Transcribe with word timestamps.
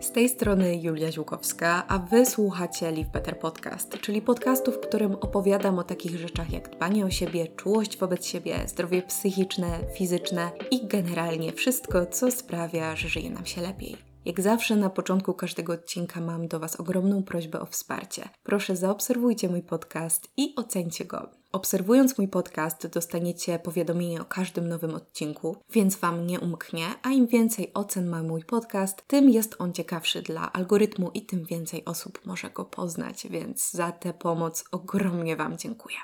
Z 0.00 0.12
tej 0.12 0.28
strony 0.28 0.76
Julia 0.76 1.12
Ziłkowska, 1.12 1.84
a 1.88 1.98
Wy 1.98 2.26
słuchacie 2.26 2.90
Live 2.90 3.08
Better 3.08 3.38
Podcast, 3.38 3.98
czyli 4.00 4.22
podcastu, 4.22 4.72
w 4.72 4.80
którym 4.80 5.14
opowiadam 5.14 5.78
o 5.78 5.84
takich 5.84 6.18
rzeczach 6.18 6.52
jak 6.52 6.70
dbanie 6.70 7.06
o 7.06 7.10
siebie, 7.10 7.46
czułość 7.46 7.98
wobec 7.98 8.26
siebie, 8.26 8.54
zdrowie 8.66 9.02
psychiczne, 9.02 9.78
fizyczne 9.94 10.50
i 10.70 10.86
generalnie 10.86 11.52
wszystko, 11.52 12.06
co 12.06 12.30
sprawia, 12.30 12.96
że 12.96 13.08
żyje 13.08 13.30
nam 13.30 13.46
się 13.46 13.60
lepiej. 13.60 13.96
Jak 14.24 14.40
zawsze 14.40 14.76
na 14.76 14.90
początku 14.90 15.34
każdego 15.34 15.72
odcinka 15.72 16.20
mam 16.20 16.48
do 16.48 16.60
Was 16.60 16.80
ogromną 16.80 17.22
prośbę 17.22 17.60
o 17.60 17.66
wsparcie. 17.66 18.28
Proszę 18.42 18.76
zaobserwujcie 18.76 19.48
mój 19.48 19.62
podcast 19.62 20.28
i 20.36 20.54
ocencie 20.56 21.04
go. 21.04 21.37
Obserwując 21.52 22.18
mój 22.18 22.28
podcast, 22.28 22.86
dostaniecie 22.86 23.58
powiadomienie 23.58 24.20
o 24.20 24.24
każdym 24.24 24.68
nowym 24.68 24.94
odcinku, 24.94 25.56
więc 25.70 25.96
Wam 25.96 26.26
nie 26.26 26.40
umknie, 26.40 26.86
a 27.02 27.10
im 27.10 27.26
więcej 27.26 27.70
ocen 27.74 28.06
ma 28.08 28.22
mój 28.22 28.44
podcast, 28.44 29.06
tym 29.06 29.30
jest 29.30 29.56
on 29.58 29.72
ciekawszy 29.72 30.22
dla 30.22 30.52
algorytmu 30.52 31.10
i 31.14 31.22
tym 31.22 31.44
więcej 31.44 31.84
osób 31.84 32.26
może 32.26 32.50
go 32.50 32.64
poznać, 32.64 33.26
więc 33.30 33.70
za 33.70 33.92
tę 33.92 34.14
pomoc 34.14 34.64
ogromnie 34.72 35.36
Wam 35.36 35.58
dziękuję. 35.58 35.96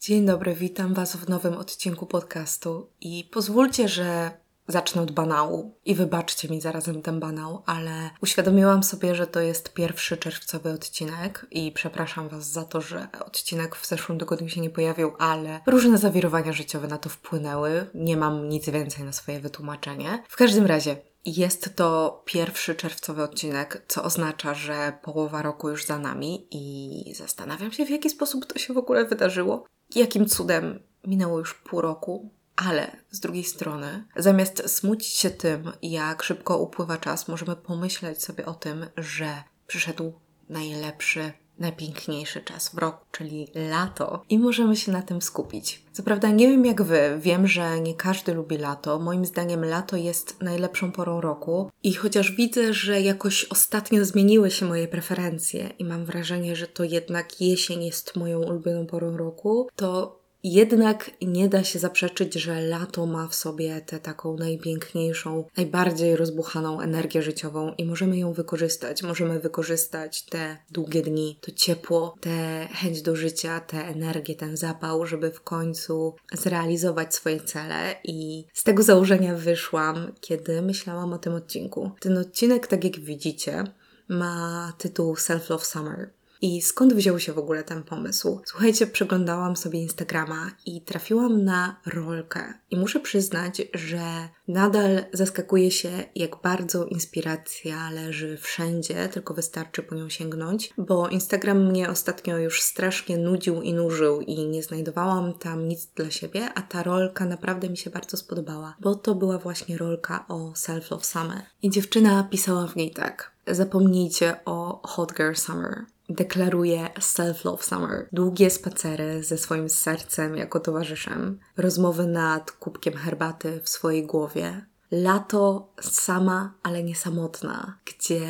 Dzień 0.00 0.26
dobry, 0.26 0.54
witam 0.54 0.94
Was 0.94 1.16
w 1.16 1.28
nowym 1.28 1.54
odcinku 1.54 2.06
podcastu 2.06 2.90
i 3.00 3.28
pozwólcie, 3.32 3.88
że 3.88 4.30
zacznę 4.68 5.02
od 5.02 5.12
banału 5.12 5.78
i 5.84 5.94
wybaczcie 5.94 6.48
mi 6.48 6.60
zarazem 6.60 7.02
ten 7.02 7.20
banał, 7.20 7.62
ale 7.66 8.10
uświadomiłam 8.22 8.82
sobie, 8.82 9.14
że 9.14 9.26
to 9.26 9.40
jest 9.40 9.72
pierwszy 9.72 10.16
czerwcowy 10.16 10.70
odcinek 10.70 11.46
i 11.50 11.72
przepraszam 11.72 12.28
Was 12.28 12.50
za 12.50 12.64
to, 12.64 12.80
że 12.80 13.08
odcinek 13.26 13.76
w 13.76 13.86
zeszłym 13.86 14.18
tygodniu 14.18 14.48
się 14.48 14.60
nie 14.60 14.70
pojawił, 14.70 15.12
ale 15.18 15.60
różne 15.66 15.98
zawirowania 15.98 16.52
życiowe 16.52 16.88
na 16.88 16.98
to 16.98 17.08
wpłynęły. 17.08 17.86
Nie 17.94 18.16
mam 18.16 18.48
nic 18.48 18.68
więcej 18.68 19.04
na 19.04 19.12
swoje 19.12 19.40
wytłumaczenie. 19.40 20.22
W 20.28 20.36
każdym 20.36 20.66
razie, 20.66 20.96
jest 21.26 21.76
to 21.76 22.22
pierwszy 22.24 22.74
czerwcowy 22.74 23.22
odcinek, 23.22 23.84
co 23.88 24.02
oznacza, 24.04 24.54
że 24.54 24.98
połowa 25.02 25.42
roku 25.42 25.70
już 25.70 25.84
za 25.84 25.98
nami 25.98 26.48
i 26.50 27.14
zastanawiam 27.14 27.72
się, 27.72 27.86
w 27.86 27.90
jaki 27.90 28.10
sposób 28.10 28.46
to 28.46 28.58
się 28.58 28.74
w 28.74 28.78
ogóle 28.78 29.04
wydarzyło. 29.04 29.64
Jakim 29.94 30.26
cudem 30.26 30.82
minęło 31.06 31.38
już 31.38 31.54
pół 31.54 31.80
roku, 31.80 32.30
ale 32.56 32.96
z 33.10 33.20
drugiej 33.20 33.44
strony, 33.44 34.04
zamiast 34.16 34.70
smucić 34.70 35.08
się 35.08 35.30
tym, 35.30 35.72
jak 35.82 36.22
szybko 36.22 36.58
upływa 36.58 36.96
czas, 36.96 37.28
możemy 37.28 37.56
pomyśleć 37.56 38.24
sobie 38.24 38.46
o 38.46 38.54
tym, 38.54 38.86
że 38.96 39.42
przyszedł 39.66 40.12
najlepszy, 40.48 41.32
najpiękniejszy 41.58 42.40
czas 42.40 42.68
w 42.68 42.78
roku, 42.78 43.04
czyli 43.10 43.48
lato, 43.54 44.22
i 44.28 44.38
możemy 44.38 44.76
się 44.76 44.92
na 44.92 45.02
tym 45.02 45.22
skupić. 45.22 45.82
Co 45.92 46.02
prawda, 46.02 46.30
nie 46.30 46.48
wiem 46.48 46.66
jak 46.66 46.82
wy, 46.82 47.18
wiem, 47.20 47.46
że 47.46 47.80
nie 47.80 47.94
każdy 47.94 48.34
lubi 48.34 48.58
lato. 48.58 48.98
Moim 48.98 49.24
zdaniem, 49.24 49.64
lato 49.64 49.96
jest 49.96 50.40
najlepszą 50.40 50.92
porą 50.92 51.20
roku, 51.20 51.70
i 51.82 51.94
chociaż 51.94 52.32
widzę, 52.32 52.74
że 52.74 53.00
jakoś 53.00 53.44
ostatnio 53.44 54.04
zmieniły 54.04 54.50
się 54.50 54.66
moje 54.66 54.88
preferencje, 54.88 55.70
i 55.78 55.84
mam 55.84 56.04
wrażenie, 56.04 56.56
że 56.56 56.66
to 56.66 56.84
jednak 56.84 57.40
jesień 57.40 57.84
jest 57.84 58.16
moją 58.16 58.38
ulubioną 58.40 58.86
porą 58.86 59.16
roku, 59.16 59.68
to 59.76 60.21
jednak 60.44 61.10
nie 61.22 61.48
da 61.48 61.64
się 61.64 61.78
zaprzeczyć, 61.78 62.34
że 62.34 62.60
lato 62.60 63.06
ma 63.06 63.28
w 63.28 63.34
sobie 63.34 63.80
tę 63.80 64.00
taką 64.00 64.36
najpiękniejszą, 64.36 65.44
najbardziej 65.56 66.16
rozbuchaną 66.16 66.80
energię 66.80 67.22
życiową 67.22 67.74
i 67.78 67.84
możemy 67.84 68.18
ją 68.18 68.32
wykorzystać. 68.32 69.02
Możemy 69.02 69.40
wykorzystać 69.40 70.22
te 70.22 70.56
długie 70.70 71.02
dni, 71.02 71.38
to 71.40 71.52
ciepło, 71.52 72.14
tę 72.20 72.68
chęć 72.72 73.02
do 73.02 73.16
życia, 73.16 73.60
tę 73.60 73.78
energię, 73.78 74.34
ten 74.34 74.56
zapał, 74.56 75.06
żeby 75.06 75.30
w 75.30 75.40
końcu 75.40 76.14
zrealizować 76.32 77.14
swoje 77.14 77.40
cele. 77.40 77.94
I 78.04 78.44
z 78.54 78.64
tego 78.64 78.82
założenia 78.82 79.34
wyszłam, 79.34 80.12
kiedy 80.20 80.62
myślałam 80.62 81.12
o 81.12 81.18
tym 81.18 81.34
odcinku. 81.34 81.90
Ten 82.00 82.18
odcinek, 82.18 82.66
tak 82.66 82.84
jak 82.84 83.00
widzicie, 83.00 83.64
ma 84.08 84.72
tytuł 84.78 85.16
Self 85.16 85.50
Love 85.50 85.64
Summer. 85.64 86.10
I 86.42 86.62
skąd 86.62 86.94
wziął 86.94 87.18
się 87.18 87.32
w 87.32 87.38
ogóle 87.38 87.64
ten 87.64 87.82
pomysł? 87.82 88.40
Słuchajcie, 88.44 88.86
przeglądałam 88.86 89.56
sobie 89.56 89.82
Instagrama 89.82 90.50
i 90.66 90.80
trafiłam 90.80 91.44
na 91.44 91.80
rolkę. 91.86 92.54
I 92.70 92.76
muszę 92.76 93.00
przyznać, 93.00 93.62
że 93.74 94.28
nadal 94.48 95.04
zaskakuje 95.12 95.70
się, 95.70 95.90
jak 96.14 96.36
bardzo 96.42 96.84
inspiracja 96.84 97.90
leży 97.90 98.36
wszędzie, 98.36 99.08
tylko 99.08 99.34
wystarczy 99.34 99.82
po 99.82 99.94
nią 99.94 100.08
sięgnąć, 100.08 100.72
bo 100.78 101.08
Instagram 101.08 101.66
mnie 101.66 101.90
ostatnio 101.90 102.38
już 102.38 102.62
strasznie 102.62 103.18
nudził 103.18 103.62
i 103.62 103.74
nużył 103.74 104.20
i 104.20 104.48
nie 104.48 104.62
znajdowałam 104.62 105.34
tam 105.34 105.68
nic 105.68 105.86
dla 105.86 106.10
siebie, 106.10 106.48
a 106.54 106.62
ta 106.62 106.82
rolka 106.82 107.24
naprawdę 107.24 107.68
mi 107.68 107.76
się 107.76 107.90
bardzo 107.90 108.16
spodobała, 108.16 108.76
bo 108.80 108.94
to 108.94 109.14
była 109.14 109.38
właśnie 109.38 109.78
rolka 109.78 110.24
o 110.28 110.52
Self-Love 110.52 111.04
Summer. 111.04 111.42
I 111.62 111.70
dziewczyna 111.70 112.28
pisała 112.30 112.66
w 112.66 112.76
niej 112.76 112.90
tak. 112.90 113.32
Zapomnijcie 113.46 114.36
o 114.44 114.88
Hot 114.88 115.12
Girl 115.16 115.34
Summer 115.34 115.84
deklaruje 116.12 116.88
Self-Love 117.00 117.62
Summer. 117.62 118.08
Długie 118.12 118.50
spacery 118.50 119.22
ze 119.22 119.38
swoim 119.38 119.68
sercem 119.68 120.36
jako 120.36 120.60
towarzyszem, 120.60 121.38
rozmowy 121.56 122.06
nad 122.06 122.50
kubkiem 122.50 122.94
herbaty 122.94 123.60
w 123.64 123.68
swojej 123.68 124.06
głowie. 124.06 124.66
Lato 124.90 125.68
sama, 125.80 126.54
ale 126.62 126.82
nie 126.82 126.96
samotna, 126.96 127.78
gdzie 127.84 128.26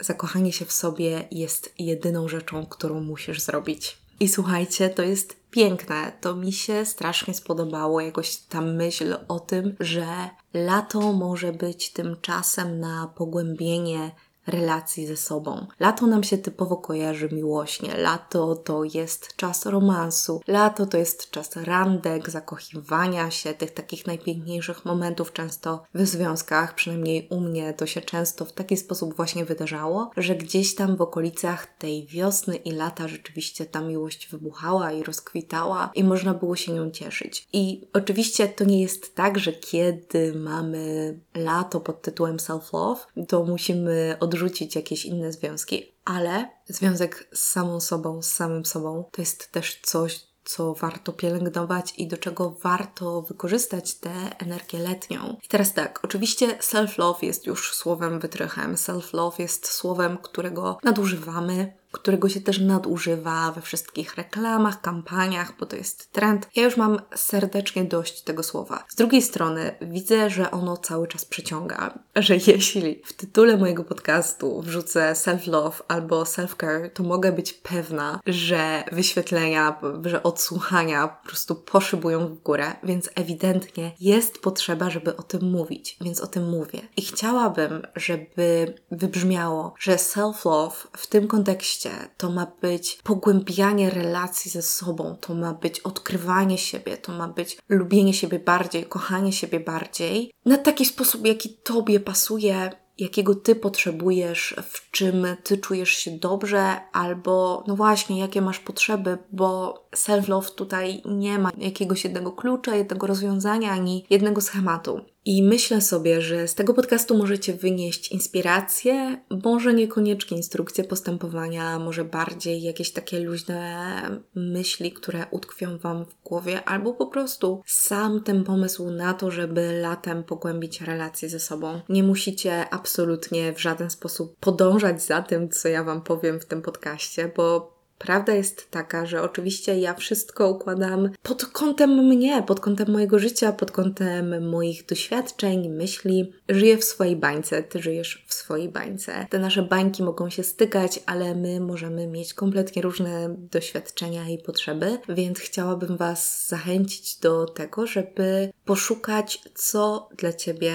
zakochanie 0.00 0.52
się 0.52 0.64
w 0.64 0.72
sobie 0.72 1.28
jest 1.30 1.74
jedyną 1.78 2.28
rzeczą, 2.28 2.66
którą 2.66 3.00
musisz 3.00 3.40
zrobić. 3.40 3.98
I 4.20 4.28
słuchajcie, 4.28 4.90
to 4.90 5.02
jest 5.02 5.36
piękne. 5.50 6.12
To 6.20 6.36
mi 6.36 6.52
się 6.52 6.84
strasznie 6.84 7.34
spodobało, 7.34 8.00
jakoś 8.00 8.36
ta 8.36 8.60
myśl 8.60 9.16
o 9.28 9.40
tym, 9.40 9.76
że 9.80 10.06
lato 10.54 11.12
może 11.12 11.52
być 11.52 11.92
tym 11.92 12.16
czasem 12.20 12.80
na 12.80 13.12
pogłębienie 13.16 14.10
relacji 14.48 15.06
ze 15.06 15.16
sobą. 15.16 15.66
Lato 15.80 16.06
nam 16.06 16.22
się 16.22 16.38
typowo 16.38 16.76
kojarzy 16.76 17.28
miłośnie. 17.32 17.96
Lato 17.96 18.56
to 18.56 18.84
jest 18.84 19.36
czas 19.36 19.66
romansu. 19.66 20.40
Lato 20.46 20.86
to 20.86 20.96
jest 20.98 21.30
czas 21.30 21.56
randek, 21.56 22.30
zakochiwania 22.30 23.30
się, 23.30 23.54
tych 23.54 23.70
takich 23.70 24.06
najpiękniejszych 24.06 24.84
momentów 24.84 25.32
często 25.32 25.82
w 25.94 26.06
związkach, 26.06 26.74
przynajmniej 26.74 27.28
u 27.30 27.40
mnie 27.40 27.74
to 27.74 27.86
się 27.86 28.00
często 28.00 28.44
w 28.44 28.52
taki 28.52 28.76
sposób 28.76 29.16
właśnie 29.16 29.44
wydarzało, 29.44 30.10
że 30.16 30.34
gdzieś 30.34 30.74
tam 30.74 30.96
w 30.96 31.00
okolicach 31.00 31.66
tej 31.78 32.06
wiosny 32.06 32.56
i 32.56 32.70
lata 32.70 33.08
rzeczywiście 33.08 33.66
ta 33.66 33.80
miłość 33.80 34.28
wybuchała 34.28 34.92
i 34.92 35.02
rozkwitała 35.02 35.90
i 35.94 36.04
można 36.04 36.34
było 36.34 36.56
się 36.56 36.72
nią 36.72 36.90
cieszyć. 36.90 37.48
I 37.52 37.88
oczywiście 37.92 38.48
to 38.48 38.64
nie 38.64 38.82
jest 38.82 39.14
tak, 39.14 39.38
że 39.38 39.52
kiedy 39.52 40.34
mamy 40.34 41.18
lato 41.34 41.80
pod 41.80 42.02
tytułem 42.02 42.36
self-love, 42.36 42.96
to 43.28 43.44
musimy 43.44 44.16
odrzucić 44.20 44.37
odrzucić 44.38 44.76
jakieś 44.76 45.04
inne 45.04 45.32
związki, 45.32 45.92
ale 46.04 46.48
związek 46.66 47.28
z 47.32 47.40
samą 47.40 47.80
sobą, 47.80 48.22
z 48.22 48.32
samym 48.32 48.64
sobą 48.64 49.04
to 49.12 49.22
jest 49.22 49.52
też 49.52 49.80
coś, 49.82 50.28
co 50.44 50.74
warto 50.74 51.12
pielęgnować 51.12 51.94
i 51.96 52.08
do 52.08 52.16
czego 52.16 52.50
warto 52.50 53.22
wykorzystać 53.22 53.94
tę 53.94 54.12
energię 54.38 54.78
letnią. 54.78 55.36
I 55.44 55.48
teraz 55.48 55.74
tak, 55.74 56.00
oczywiście 56.02 56.46
self-love 56.46 57.22
jest 57.22 57.46
już 57.46 57.74
słowem 57.74 58.20
wytrychem. 58.20 58.74
Self-love 58.74 59.40
jest 59.40 59.68
słowem, 59.68 60.18
którego 60.18 60.78
nadużywamy, 60.84 61.77
którego 61.92 62.28
się 62.28 62.40
też 62.40 62.60
nadużywa 62.60 63.52
we 63.52 63.60
wszystkich 63.60 64.14
reklamach, 64.14 64.80
kampaniach, 64.80 65.52
bo 65.60 65.66
to 65.66 65.76
jest 65.76 66.12
trend. 66.12 66.48
Ja 66.56 66.64
już 66.64 66.76
mam 66.76 67.00
serdecznie 67.14 67.84
dość 67.84 68.22
tego 68.22 68.42
słowa. 68.42 68.84
Z 68.88 68.94
drugiej 68.94 69.22
strony 69.22 69.74
widzę, 69.80 70.30
że 70.30 70.50
ono 70.50 70.76
cały 70.76 71.08
czas 71.08 71.24
przyciąga, 71.24 71.98
że 72.16 72.36
jeśli 72.36 73.02
w 73.04 73.12
tytule 73.12 73.56
mojego 73.56 73.84
podcastu 73.84 74.62
wrzucę 74.62 75.12
self-love 75.12 75.82
albo 75.88 76.22
self-care, 76.22 76.90
to 76.94 77.02
mogę 77.02 77.32
być 77.32 77.52
pewna, 77.52 78.20
że 78.26 78.84
wyświetlenia, 78.92 79.80
że 80.04 80.22
odsłuchania 80.22 81.08
po 81.08 81.28
prostu 81.28 81.54
poszybują 81.54 82.28
w 82.28 82.42
górę, 82.42 82.72
więc 82.82 83.10
ewidentnie 83.14 83.92
jest 84.00 84.38
potrzeba, 84.38 84.90
żeby 84.90 85.16
o 85.16 85.22
tym 85.22 85.50
mówić, 85.50 85.96
więc 86.00 86.20
o 86.20 86.26
tym 86.26 86.48
mówię. 86.48 86.80
I 86.96 87.02
chciałabym, 87.02 87.82
żeby 87.96 88.74
wybrzmiało, 88.90 89.74
że 89.78 89.96
self-love 89.96 90.86
w 90.96 91.06
tym 91.06 91.28
kontekście 91.28 91.77
to 92.16 92.30
ma 92.30 92.46
być 92.60 92.98
pogłębianie 93.04 93.90
relacji 93.90 94.50
ze 94.50 94.62
sobą, 94.62 95.16
to 95.20 95.34
ma 95.34 95.54
być 95.54 95.80
odkrywanie 95.80 96.58
siebie, 96.58 96.96
to 96.96 97.12
ma 97.12 97.28
być 97.28 97.58
lubienie 97.68 98.14
siebie 98.14 98.38
bardziej, 98.38 98.84
kochanie 98.84 99.32
siebie 99.32 99.60
bardziej, 99.60 100.32
na 100.44 100.58
taki 100.58 100.84
sposób, 100.84 101.26
jaki 101.26 101.48
Tobie 101.64 102.00
pasuje, 102.00 102.70
jakiego 102.98 103.34
Ty 103.34 103.54
potrzebujesz, 103.54 104.56
w 104.62 104.90
czym 104.90 105.26
Ty 105.44 105.58
czujesz 105.58 105.90
się 105.90 106.10
dobrze, 106.10 106.80
albo 106.92 107.64
no 107.66 107.76
właśnie, 107.76 108.20
jakie 108.20 108.40
masz 108.42 108.58
potrzeby, 108.58 109.18
bo 109.32 109.74
self-love 109.96 110.54
tutaj 110.54 111.02
nie 111.04 111.38
ma 111.38 111.50
jakiegoś 111.58 112.04
jednego 112.04 112.32
klucza, 112.32 112.74
jednego 112.74 113.06
rozwiązania, 113.06 113.72
ani 113.72 114.06
jednego 114.10 114.40
schematu. 114.40 115.00
I 115.28 115.42
myślę 115.42 115.80
sobie, 115.80 116.20
że 116.22 116.48
z 116.48 116.54
tego 116.54 116.74
podcastu 116.74 117.18
możecie 117.18 117.54
wynieść 117.54 118.12
inspiracje, 118.12 119.20
może 119.44 119.74
niekoniecznie 119.74 120.36
instrukcje 120.36 120.84
postępowania, 120.84 121.78
może 121.78 122.04
bardziej 122.04 122.62
jakieś 122.62 122.92
takie 122.92 123.20
luźne 123.20 124.20
myśli, 124.34 124.92
które 124.92 125.26
utkwią 125.30 125.78
Wam 125.78 126.04
w 126.04 126.22
głowie, 126.24 126.64
albo 126.64 126.94
po 126.94 127.06
prostu 127.06 127.62
sam 127.66 128.22
ten 128.22 128.44
pomysł 128.44 128.90
na 128.90 129.14
to, 129.14 129.30
żeby 129.30 129.80
latem 129.80 130.24
pogłębić 130.24 130.80
relacje 130.80 131.28
ze 131.28 131.40
sobą. 131.40 131.80
Nie 131.88 132.02
musicie 132.02 132.70
absolutnie 132.70 133.52
w 133.52 133.60
żaden 133.60 133.90
sposób 133.90 134.36
podążać 134.40 135.02
za 135.02 135.22
tym, 135.22 135.48
co 135.48 135.68
ja 135.68 135.84
Wam 135.84 136.02
powiem 136.02 136.40
w 136.40 136.46
tym 136.46 136.62
podcaście, 136.62 137.32
bo 137.36 137.77
Prawda 137.98 138.34
jest 138.34 138.70
taka, 138.70 139.06
że 139.06 139.22
oczywiście 139.22 139.78
ja 139.78 139.94
wszystko 139.94 140.50
układam 140.50 141.10
pod 141.22 141.46
kątem 141.46 141.90
mnie, 141.90 142.42
pod 142.42 142.60
kątem 142.60 142.90
mojego 142.90 143.18
życia, 143.18 143.52
pod 143.52 143.70
kątem 143.70 144.48
moich 144.48 144.86
doświadczeń, 144.86 145.68
myśli. 145.68 146.32
Żyję 146.48 146.76
w 146.76 146.84
swojej 146.84 147.16
bańce, 147.16 147.62
ty 147.62 147.82
żyjesz 147.82 148.24
w 148.26 148.34
swojej 148.34 148.68
bańce. 148.68 149.26
Te 149.30 149.38
nasze 149.38 149.62
bańki 149.62 150.02
mogą 150.02 150.30
się 150.30 150.42
stykać, 150.42 151.00
ale 151.06 151.34
my 151.34 151.60
możemy 151.60 152.06
mieć 152.06 152.34
kompletnie 152.34 152.82
różne 152.82 153.36
doświadczenia 153.50 154.28
i 154.28 154.38
potrzeby, 154.38 154.98
więc 155.08 155.38
chciałabym 155.38 155.96
Was 155.96 156.48
zachęcić 156.48 157.16
do 157.16 157.46
tego, 157.46 157.86
żeby 157.86 158.52
poszukać, 158.64 159.42
co 159.54 160.08
dla 160.16 160.32
Ciebie 160.32 160.72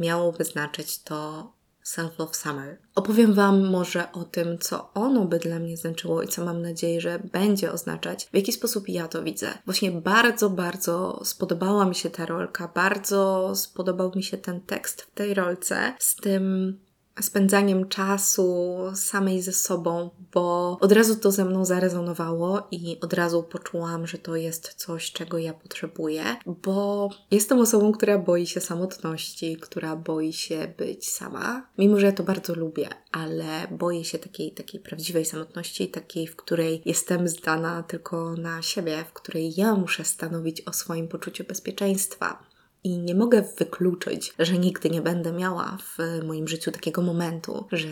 miałoby 0.00 0.44
znaczyć 0.44 1.02
to 1.02 1.52
Self-Love 1.84 2.34
Summer. 2.34 2.78
Opowiem 2.94 3.34
Wam 3.34 3.70
może 3.70 4.12
o 4.12 4.24
tym, 4.24 4.58
co 4.58 4.92
ono 4.94 5.24
by 5.24 5.38
dla 5.38 5.58
mnie 5.58 5.76
znaczyło 5.76 6.22
i 6.22 6.28
co 6.28 6.44
mam 6.44 6.62
nadzieję, 6.62 7.00
że 7.00 7.18
będzie 7.32 7.72
oznaczać, 7.72 8.28
w 8.32 8.36
jaki 8.36 8.52
sposób 8.52 8.88
ja 8.88 9.08
to 9.08 9.22
widzę. 9.22 9.58
Właśnie 9.64 9.92
bardzo, 9.92 10.50
bardzo 10.50 11.20
spodobała 11.24 11.84
mi 11.84 11.94
się 11.94 12.10
ta 12.10 12.26
rolka, 12.26 12.68
bardzo 12.74 13.52
spodobał 13.56 14.12
mi 14.16 14.22
się 14.22 14.38
ten 14.38 14.60
tekst 14.60 15.02
w 15.02 15.14
tej 15.14 15.34
rolce 15.34 15.94
z 15.98 16.16
tym 16.16 16.78
spędzaniem 17.20 17.88
czasu 17.88 18.78
samej 18.94 19.42
ze 19.42 19.52
sobą, 19.52 20.10
bo 20.32 20.78
od 20.80 20.92
razu 20.92 21.16
to 21.16 21.30
ze 21.30 21.44
mną 21.44 21.64
zarezonowało 21.64 22.68
i 22.70 22.98
od 23.00 23.12
razu 23.12 23.42
poczułam, 23.42 24.06
że 24.06 24.18
to 24.18 24.36
jest 24.36 24.74
coś, 24.74 25.12
czego 25.12 25.38
ja 25.38 25.54
potrzebuję, 25.54 26.24
bo 26.46 27.08
jestem 27.30 27.60
osobą, 27.60 27.92
która 27.92 28.18
boi 28.18 28.46
się 28.46 28.60
samotności, 28.60 29.56
która 29.56 29.96
boi 29.96 30.32
się 30.32 30.74
być 30.78 31.10
sama, 31.10 31.66
mimo 31.78 32.00
że 32.00 32.06
ja 32.06 32.12
to 32.12 32.22
bardzo 32.22 32.54
lubię, 32.54 32.88
ale 33.12 33.68
boję 33.70 34.04
się 34.04 34.18
takiej, 34.18 34.52
takiej 34.52 34.80
prawdziwej 34.80 35.24
samotności, 35.24 35.88
takiej, 35.88 36.26
w 36.26 36.36
której 36.36 36.82
jestem 36.84 37.28
zdana 37.28 37.82
tylko 37.82 38.34
na 38.36 38.62
siebie, 38.62 39.04
w 39.08 39.12
której 39.12 39.52
ja 39.56 39.74
muszę 39.74 40.04
stanowić 40.04 40.60
o 40.60 40.72
swoim 40.72 41.08
poczuciu 41.08 41.44
bezpieczeństwa 41.44 42.51
i 42.84 42.98
nie 42.98 43.14
mogę 43.14 43.42
wykluczyć, 43.58 44.34
że 44.38 44.58
nigdy 44.58 44.90
nie 44.90 45.02
będę 45.02 45.32
miała 45.32 45.78
w 45.96 46.24
moim 46.24 46.48
życiu 46.48 46.72
takiego 46.72 47.02
momentu, 47.02 47.66
że 47.72 47.88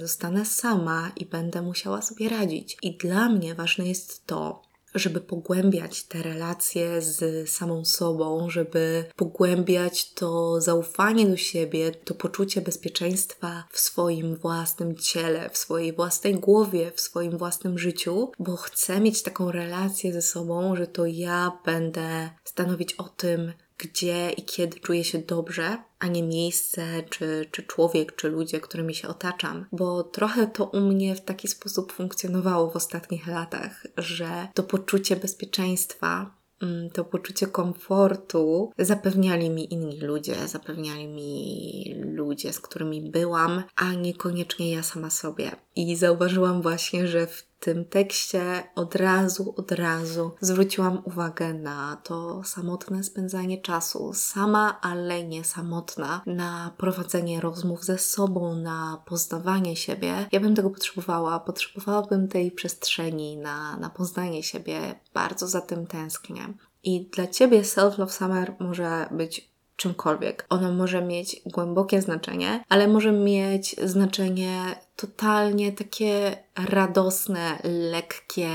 zostanę 0.00 0.44
sama 0.44 1.12
i 1.16 1.26
będę 1.26 1.62
musiała 1.62 2.02
sobie 2.02 2.28
radzić. 2.28 2.76
I 2.82 2.96
dla 2.96 3.28
mnie 3.28 3.54
ważne 3.54 3.88
jest 3.88 4.26
to, 4.26 4.62
żeby 4.94 5.20
pogłębiać 5.20 6.02
te 6.02 6.22
relacje 6.22 7.02
z 7.02 7.48
samą 7.50 7.84
sobą, 7.84 8.50
żeby 8.50 9.04
pogłębiać 9.16 10.12
to 10.12 10.60
zaufanie 10.60 11.26
do 11.26 11.36
siebie, 11.36 11.92
to 11.92 12.14
poczucie 12.14 12.60
bezpieczeństwa 12.60 13.64
w 13.70 13.80
swoim 13.80 14.36
własnym 14.36 14.96
ciele, 14.96 15.50
w 15.50 15.58
swojej 15.58 15.92
własnej 15.92 16.34
głowie, 16.34 16.92
w 16.94 17.00
swoim 17.00 17.38
własnym 17.38 17.78
życiu, 17.78 18.32
bo 18.38 18.56
chcę 18.56 19.00
mieć 19.00 19.22
taką 19.22 19.52
relację 19.52 20.12
ze 20.12 20.22
sobą, 20.22 20.76
że 20.76 20.86
to 20.86 21.06
ja 21.06 21.58
będę 21.64 22.30
stanowić 22.44 22.94
o 22.94 23.04
tym, 23.04 23.52
gdzie 23.78 24.30
i 24.30 24.42
kiedy 24.42 24.80
czuję 24.80 25.04
się 25.04 25.18
dobrze, 25.18 25.76
a 25.98 26.06
nie 26.06 26.22
miejsce, 26.22 27.02
czy, 27.10 27.46
czy 27.50 27.62
człowiek, 27.62 28.16
czy 28.16 28.28
ludzie, 28.28 28.60
którymi 28.60 28.94
się 28.94 29.08
otaczam. 29.08 29.66
Bo 29.72 30.02
trochę 30.02 30.46
to 30.46 30.64
u 30.64 30.80
mnie 30.80 31.14
w 31.14 31.20
taki 31.20 31.48
sposób 31.48 31.92
funkcjonowało 31.92 32.70
w 32.70 32.76
ostatnich 32.76 33.26
latach, 33.26 33.86
że 33.96 34.48
to 34.54 34.62
poczucie 34.62 35.16
bezpieczeństwa 35.16 36.36
Mm, 36.62 36.90
to 36.90 37.04
poczucie 37.04 37.46
komfortu 37.46 38.72
zapewniali 38.78 39.50
mi 39.50 39.74
inni 39.74 40.00
ludzie, 40.00 40.48
zapewniali 40.48 41.08
mi 41.08 41.94
ludzie, 42.02 42.52
z 42.52 42.60
którymi 42.60 43.10
byłam, 43.10 43.62
a 43.76 43.94
niekoniecznie 43.94 44.70
ja 44.70 44.82
sama 44.82 45.10
sobie. 45.10 45.50
I 45.76 45.96
zauważyłam 45.96 46.62
właśnie, 46.62 47.06
że 47.06 47.26
w 47.26 47.46
tym 47.60 47.84
tekście 47.84 48.62
od 48.74 48.94
razu, 48.94 49.54
od 49.56 49.72
razu 49.72 50.34
zwróciłam 50.40 51.02
uwagę 51.04 51.54
na 51.54 51.96
to 52.04 52.44
samotne 52.44 53.04
spędzanie 53.04 53.62
czasu, 53.62 54.12
sama, 54.14 54.80
ale 54.80 55.24
nie 55.24 55.44
samotna, 55.44 56.22
na 56.26 56.74
prowadzenie 56.78 57.40
rozmów 57.40 57.84
ze 57.84 57.98
sobą, 57.98 58.56
na 58.56 59.02
poznawanie 59.06 59.76
siebie. 59.76 60.28
Ja 60.32 60.40
bym 60.40 60.54
tego 60.54 60.70
potrzebowała, 60.70 61.40
potrzebowałabym 61.40 62.28
tej 62.28 62.50
przestrzeni 62.50 63.36
na, 63.36 63.76
na 63.76 63.90
poznanie 63.90 64.42
siebie, 64.42 65.00
bardzo 65.14 65.48
za 65.48 65.60
tym 65.60 65.86
tęsknię. 65.86 66.54
I 66.84 67.10
dla 67.14 67.26
Ciebie 67.26 67.62
Self-Love 67.62 68.08
Summer 68.08 68.54
może 68.60 69.08
być 69.10 69.55
czymkolwiek. 69.76 70.46
Ono 70.48 70.72
może 70.72 71.02
mieć 71.02 71.40
głębokie 71.46 72.02
znaczenie, 72.02 72.64
ale 72.68 72.88
może 72.88 73.12
mieć 73.12 73.76
znaczenie 73.84 74.76
totalnie 74.96 75.72
takie 75.72 76.36
radosne, 76.68 77.58
lekkie, 77.64 78.48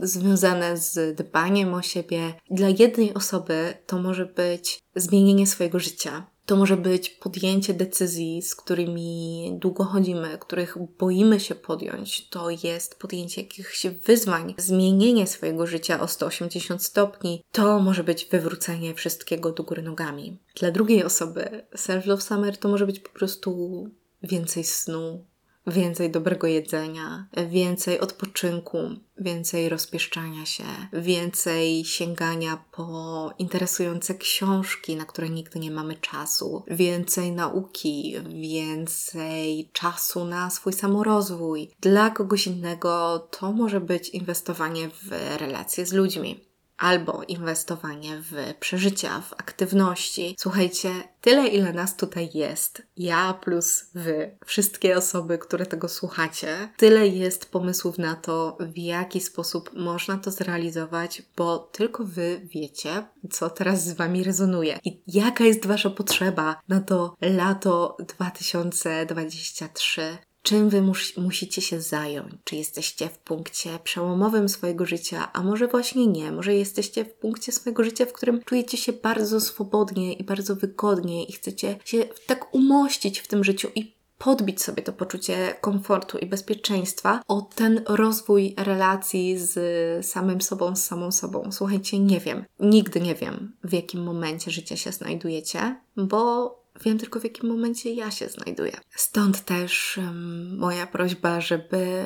związane 0.00 0.76
z 0.76 1.16
dbaniem 1.16 1.74
o 1.74 1.82
siebie. 1.82 2.34
Dla 2.50 2.68
jednej 2.68 3.14
osoby 3.14 3.74
to 3.86 3.98
może 3.98 4.26
być 4.26 4.82
zmienienie 4.94 5.46
swojego 5.46 5.78
życia 5.78 6.26
to 6.46 6.56
może 6.56 6.76
być 6.76 7.10
podjęcie 7.10 7.74
decyzji, 7.74 8.42
z 8.42 8.54
którymi 8.54 9.52
długo 9.60 9.84
chodzimy, 9.84 10.38
których 10.38 10.76
boimy 10.98 11.40
się 11.40 11.54
podjąć. 11.54 12.28
To 12.28 12.50
jest 12.50 12.98
podjęcie 12.98 13.42
jakichś 13.42 13.86
wyzwań, 13.86 14.54
zmienienie 14.58 15.26
swojego 15.26 15.66
życia 15.66 16.00
o 16.00 16.08
180 16.08 16.82
stopni. 16.82 17.42
To 17.52 17.78
może 17.78 18.04
być 18.04 18.24
wywrócenie 18.24 18.94
wszystkiego 18.94 19.52
do 19.52 19.62
góry 19.62 19.82
nogami. 19.82 20.38
Dla 20.60 20.70
drugiej 20.70 21.04
osoby 21.04 21.66
Self-Love 21.76 22.20
Summer 22.20 22.58
to 22.58 22.68
może 22.68 22.86
być 22.86 23.00
po 23.00 23.10
prostu 23.10 23.90
więcej 24.22 24.64
snu, 24.64 25.24
więcej 25.66 26.10
dobrego 26.10 26.46
jedzenia, 26.46 27.26
więcej 27.48 28.00
odpoczynku, 28.00 28.78
więcej 29.18 29.68
rozpieszczania 29.68 30.46
się, 30.46 30.64
więcej 30.92 31.84
sięgania 31.84 32.64
po 32.72 33.30
interesujące 33.38 34.14
książki, 34.14 34.96
na 34.96 35.04
które 35.04 35.28
nigdy 35.28 35.58
nie 35.58 35.70
mamy 35.70 35.94
czasu, 35.94 36.62
więcej 36.68 37.32
nauki, 37.32 38.16
więcej 38.42 39.70
czasu 39.72 40.24
na 40.24 40.50
swój 40.50 40.72
samorozwój. 40.72 41.70
Dla 41.80 42.10
kogoś 42.10 42.46
innego 42.46 43.18
to 43.18 43.52
może 43.52 43.80
być 43.80 44.08
inwestowanie 44.08 44.88
w 44.88 45.10
relacje 45.38 45.86
z 45.86 45.92
ludźmi 45.92 46.46
albo 46.78 47.22
inwestowanie 47.28 48.22
w 48.30 48.54
przeżycia, 48.60 49.20
w 49.20 49.32
aktywności. 49.32 50.36
Słuchajcie, 50.38 50.90
tyle 51.20 51.46
ile 51.46 51.72
nas 51.72 51.96
tutaj 51.96 52.30
jest, 52.34 52.82
ja 52.96 53.34
plus 53.34 53.90
wy, 53.94 54.38
wszystkie 54.46 54.96
osoby, 54.96 55.38
które 55.38 55.66
tego 55.66 55.88
słuchacie, 55.88 56.68
tyle 56.76 57.08
jest 57.08 57.50
pomysłów 57.50 57.98
na 57.98 58.14
to, 58.14 58.58
w 58.60 58.78
jaki 58.78 59.20
sposób 59.20 59.70
można 59.74 60.18
to 60.18 60.30
zrealizować, 60.30 61.22
bo 61.36 61.58
tylko 61.58 62.04
wy 62.04 62.40
wiecie, 62.44 63.06
co 63.30 63.50
teraz 63.50 63.84
z 63.84 63.92
wami 63.92 64.24
rezonuje. 64.24 64.78
I 64.84 65.02
jaka 65.06 65.44
jest 65.44 65.66
wasza 65.66 65.90
potrzeba 65.90 66.60
na 66.68 66.80
to 66.80 67.16
lato 67.20 67.96
2023 68.16 70.18
czym 70.46 70.68
wy 70.68 70.82
mus 70.82 71.16
musicie 71.16 71.62
się 71.62 71.80
zająć. 71.80 72.34
Czy 72.44 72.56
jesteście 72.56 73.08
w 73.08 73.18
punkcie 73.18 73.78
przełomowym 73.84 74.48
swojego 74.48 74.86
życia, 74.86 75.32
a 75.32 75.42
może 75.42 75.68
właśnie 75.68 76.06
nie. 76.06 76.32
Może 76.32 76.54
jesteście 76.54 77.04
w 77.04 77.14
punkcie 77.14 77.52
swojego 77.52 77.84
życia, 77.84 78.06
w 78.06 78.12
którym 78.12 78.42
czujecie 78.44 78.76
się 78.76 78.92
bardzo 78.92 79.40
swobodnie 79.40 80.12
i 80.12 80.24
bardzo 80.24 80.56
wygodnie 80.56 81.24
i 81.24 81.32
chcecie 81.32 81.78
się 81.84 82.04
tak 82.26 82.54
umościć 82.54 83.18
w 83.18 83.26
tym 83.26 83.44
życiu 83.44 83.68
i 83.74 83.96
podbić 84.18 84.62
sobie 84.62 84.82
to 84.82 84.92
poczucie 84.92 85.54
komfortu 85.60 86.18
i 86.18 86.26
bezpieczeństwa 86.26 87.22
o 87.28 87.42
ten 87.42 87.82
rozwój 87.88 88.54
relacji 88.56 89.38
z 89.38 90.06
samym 90.06 90.40
sobą, 90.40 90.76
z 90.76 90.84
samą 90.84 91.12
sobą. 91.12 91.52
Słuchajcie, 91.52 91.98
nie 91.98 92.20
wiem, 92.20 92.44
nigdy 92.60 93.00
nie 93.00 93.14
wiem, 93.14 93.52
w 93.64 93.72
jakim 93.72 94.02
momencie 94.02 94.50
życia 94.50 94.76
się 94.76 94.92
znajdujecie, 94.92 95.80
bo 95.96 96.65
Wiem 96.84 96.98
tylko 96.98 97.20
w 97.20 97.24
jakim 97.24 97.48
momencie 97.48 97.94
ja 97.94 98.10
się 98.10 98.28
znajduję. 98.28 98.72
Stąd 98.90 99.44
też 99.44 99.98
um, 99.98 100.58
moja 100.58 100.86
prośba, 100.86 101.40
żeby 101.40 102.04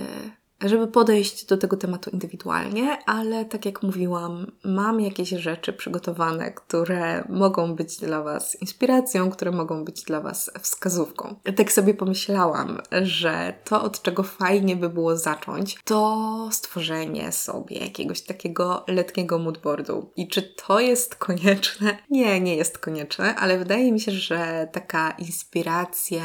żeby 0.65 0.89
podejść 0.89 1.47
do 1.47 1.57
tego 1.57 1.77
tematu 1.77 2.11
indywidualnie, 2.11 2.99
ale 3.07 3.45
tak 3.45 3.67
jak 3.67 3.83
mówiłam, 3.83 4.47
mam 4.65 5.01
jakieś 5.01 5.29
rzeczy 5.29 5.73
przygotowane, 5.73 6.53
które 6.53 7.25
mogą 7.29 7.75
być 7.75 7.97
dla 7.97 8.23
Was 8.23 8.61
inspiracją, 8.61 9.31
które 9.31 9.51
mogą 9.51 9.85
być 9.85 10.03
dla 10.03 10.21
Was 10.21 10.51
wskazówką. 10.61 11.35
Tak 11.57 11.73
sobie 11.73 11.95
pomyślałam, 11.95 12.81
że 13.03 13.55
to, 13.65 13.83
od 13.83 14.03
czego 14.03 14.23
fajnie 14.23 14.77
by 14.77 14.89
było 14.89 15.17
zacząć, 15.17 15.79
to 15.85 16.49
stworzenie 16.53 17.33
sobie 17.33 17.79
jakiegoś 17.79 18.23
takiego 18.23 18.85
letniego 18.89 19.39
moodboardu. 19.39 20.11
I 20.17 20.29
czy 20.29 20.43
to 20.43 20.81
jest 20.81 21.15
konieczne? 21.15 21.99
Nie, 22.11 22.41
nie 22.41 22.57
jest 22.57 22.79
konieczne, 22.79 23.35
ale 23.35 23.59
wydaje 23.59 23.93
mi 23.93 24.01
się, 24.01 24.13
że 24.13 24.69
taka 24.73 25.11
inspiracja 25.11 26.25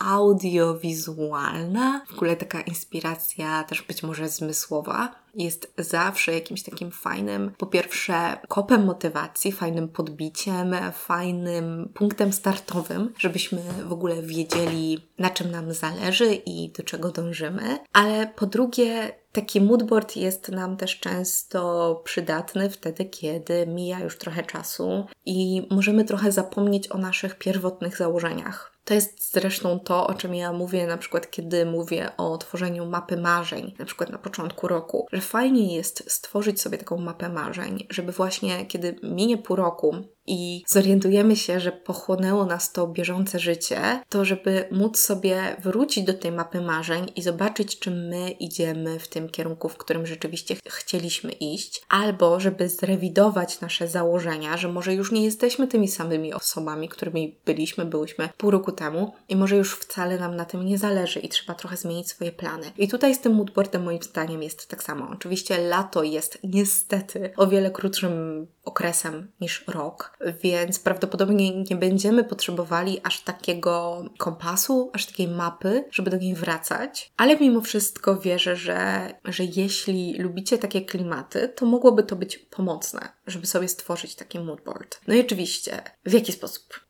audiowizualna, 0.00 2.04
w 2.10 2.14
ogóle 2.14 2.36
taka 2.36 2.60
inspiracja 2.60 3.64
też 3.72 3.82
być 3.82 4.02
może 4.02 4.28
zmysłowa, 4.28 5.14
jest 5.34 5.74
zawsze 5.78 6.32
jakimś 6.32 6.62
takim 6.62 6.90
fajnym, 6.90 7.52
po 7.58 7.66
pierwsze, 7.66 8.36
kopem 8.48 8.84
motywacji, 8.84 9.52
fajnym 9.52 9.88
podbiciem, 9.88 10.74
fajnym 10.92 11.92
punktem 11.94 12.32
startowym, 12.32 13.12
żebyśmy 13.18 13.62
w 13.84 13.92
ogóle 13.92 14.22
wiedzieli, 14.22 15.06
na 15.18 15.30
czym 15.30 15.50
nam 15.50 15.72
zależy 15.72 16.34
i 16.34 16.72
do 16.76 16.82
czego 16.82 17.10
dążymy. 17.10 17.78
Ale 17.92 18.26
po 18.26 18.46
drugie, 18.46 19.12
taki 19.32 19.60
moodboard 19.60 20.16
jest 20.16 20.48
nam 20.48 20.76
też 20.76 21.00
często 21.00 22.00
przydatny 22.04 22.70
wtedy, 22.70 23.04
kiedy 23.04 23.66
mija 23.66 24.00
już 24.00 24.18
trochę 24.18 24.42
czasu 24.42 25.06
i 25.26 25.66
możemy 25.70 26.04
trochę 26.04 26.32
zapomnieć 26.32 26.90
o 26.90 26.98
naszych 26.98 27.38
pierwotnych 27.38 27.96
założeniach. 27.96 28.71
To 28.84 28.94
jest 28.94 29.32
zresztą 29.32 29.80
to, 29.80 30.06
o 30.06 30.14
czym 30.14 30.34
ja 30.34 30.52
mówię 30.52 30.86
na 30.86 30.96
przykład, 30.96 31.30
kiedy 31.30 31.66
mówię 31.66 32.10
o 32.16 32.38
tworzeniu 32.38 32.86
mapy 32.86 33.16
marzeń, 33.16 33.74
na 33.78 33.84
przykład 33.84 34.10
na 34.10 34.18
początku 34.18 34.68
roku, 34.68 35.06
że 35.12 35.20
fajnie 35.20 35.76
jest 35.76 36.10
stworzyć 36.12 36.60
sobie 36.60 36.78
taką 36.78 36.98
mapę 36.98 37.28
marzeń, 37.28 37.86
żeby 37.90 38.12
właśnie 38.12 38.66
kiedy 38.66 38.96
minie 39.02 39.38
pół 39.38 39.56
roku, 39.56 39.96
i 40.26 40.64
zorientujemy 40.66 41.36
się, 41.36 41.60
że 41.60 41.72
pochłonęło 41.72 42.46
nas 42.46 42.72
to 42.72 42.86
bieżące 42.86 43.38
życie, 43.38 43.80
to 44.08 44.24
żeby 44.24 44.68
móc 44.70 44.98
sobie 44.98 45.56
wrócić 45.62 46.04
do 46.04 46.14
tej 46.14 46.32
mapy 46.32 46.60
marzeń 46.60 47.06
i 47.16 47.22
zobaczyć, 47.22 47.78
czy 47.78 47.90
my 47.90 48.30
idziemy 48.30 48.98
w 48.98 49.08
tym 49.08 49.28
kierunku, 49.28 49.68
w 49.68 49.76
którym 49.76 50.06
rzeczywiście 50.06 50.56
chcieliśmy 50.66 51.32
iść, 51.32 51.82
albo 51.88 52.40
żeby 52.40 52.68
zrewidować 52.68 53.60
nasze 53.60 53.88
założenia, 53.88 54.56
że 54.56 54.68
może 54.68 54.94
już 54.94 55.12
nie 55.12 55.24
jesteśmy 55.24 55.68
tymi 55.68 55.88
samymi 55.88 56.34
osobami, 56.34 56.88
którymi 56.88 57.36
byliśmy, 57.44 57.84
byłyśmy 57.84 58.28
pół 58.36 58.50
roku 58.50 58.72
temu 58.72 59.12
i 59.28 59.36
może 59.36 59.56
już 59.56 59.76
wcale 59.76 60.18
nam 60.18 60.36
na 60.36 60.44
tym 60.44 60.64
nie 60.64 60.78
zależy 60.78 61.20
i 61.20 61.28
trzeba 61.28 61.54
trochę 61.54 61.76
zmienić 61.76 62.08
swoje 62.08 62.32
plany. 62.32 62.72
I 62.78 62.88
tutaj 62.88 63.14
z 63.14 63.20
tym 63.20 63.34
moodboardem 63.34 63.82
moim 63.82 64.02
zdaniem 64.02 64.42
jest 64.42 64.68
tak 64.68 64.82
samo. 64.82 65.08
Oczywiście 65.12 65.58
lato 65.58 66.02
jest 66.02 66.38
niestety 66.44 67.30
o 67.36 67.46
wiele 67.46 67.70
krótszym 67.70 68.46
okresem 68.64 69.32
niż 69.40 69.64
rok, 69.66 70.18
więc 70.42 70.78
prawdopodobnie 70.78 71.64
nie 71.64 71.76
będziemy 71.76 72.24
potrzebowali 72.24 73.00
aż 73.02 73.20
takiego 73.20 74.04
kompasu, 74.18 74.90
aż 74.92 75.06
takiej 75.06 75.28
mapy, 75.28 75.84
żeby 75.90 76.10
do 76.10 76.16
niej 76.16 76.34
wracać. 76.34 77.12
Ale 77.16 77.36
mimo 77.36 77.60
wszystko 77.60 78.20
wierzę, 78.20 78.56
że, 78.56 79.10
że 79.24 79.44
jeśli 79.44 80.18
lubicie 80.18 80.58
takie 80.58 80.82
klimaty, 80.82 81.48
to 81.48 81.66
mogłoby 81.66 82.02
to 82.02 82.16
być 82.16 82.38
pomocne, 82.38 83.08
żeby 83.26 83.46
sobie 83.46 83.68
stworzyć 83.68 84.14
taki 84.14 84.40
moodboard. 84.40 85.00
No 85.06 85.14
i 85.14 85.20
oczywiście, 85.20 85.82
w 86.04 86.12
jaki 86.12 86.32
sposób? 86.32 86.80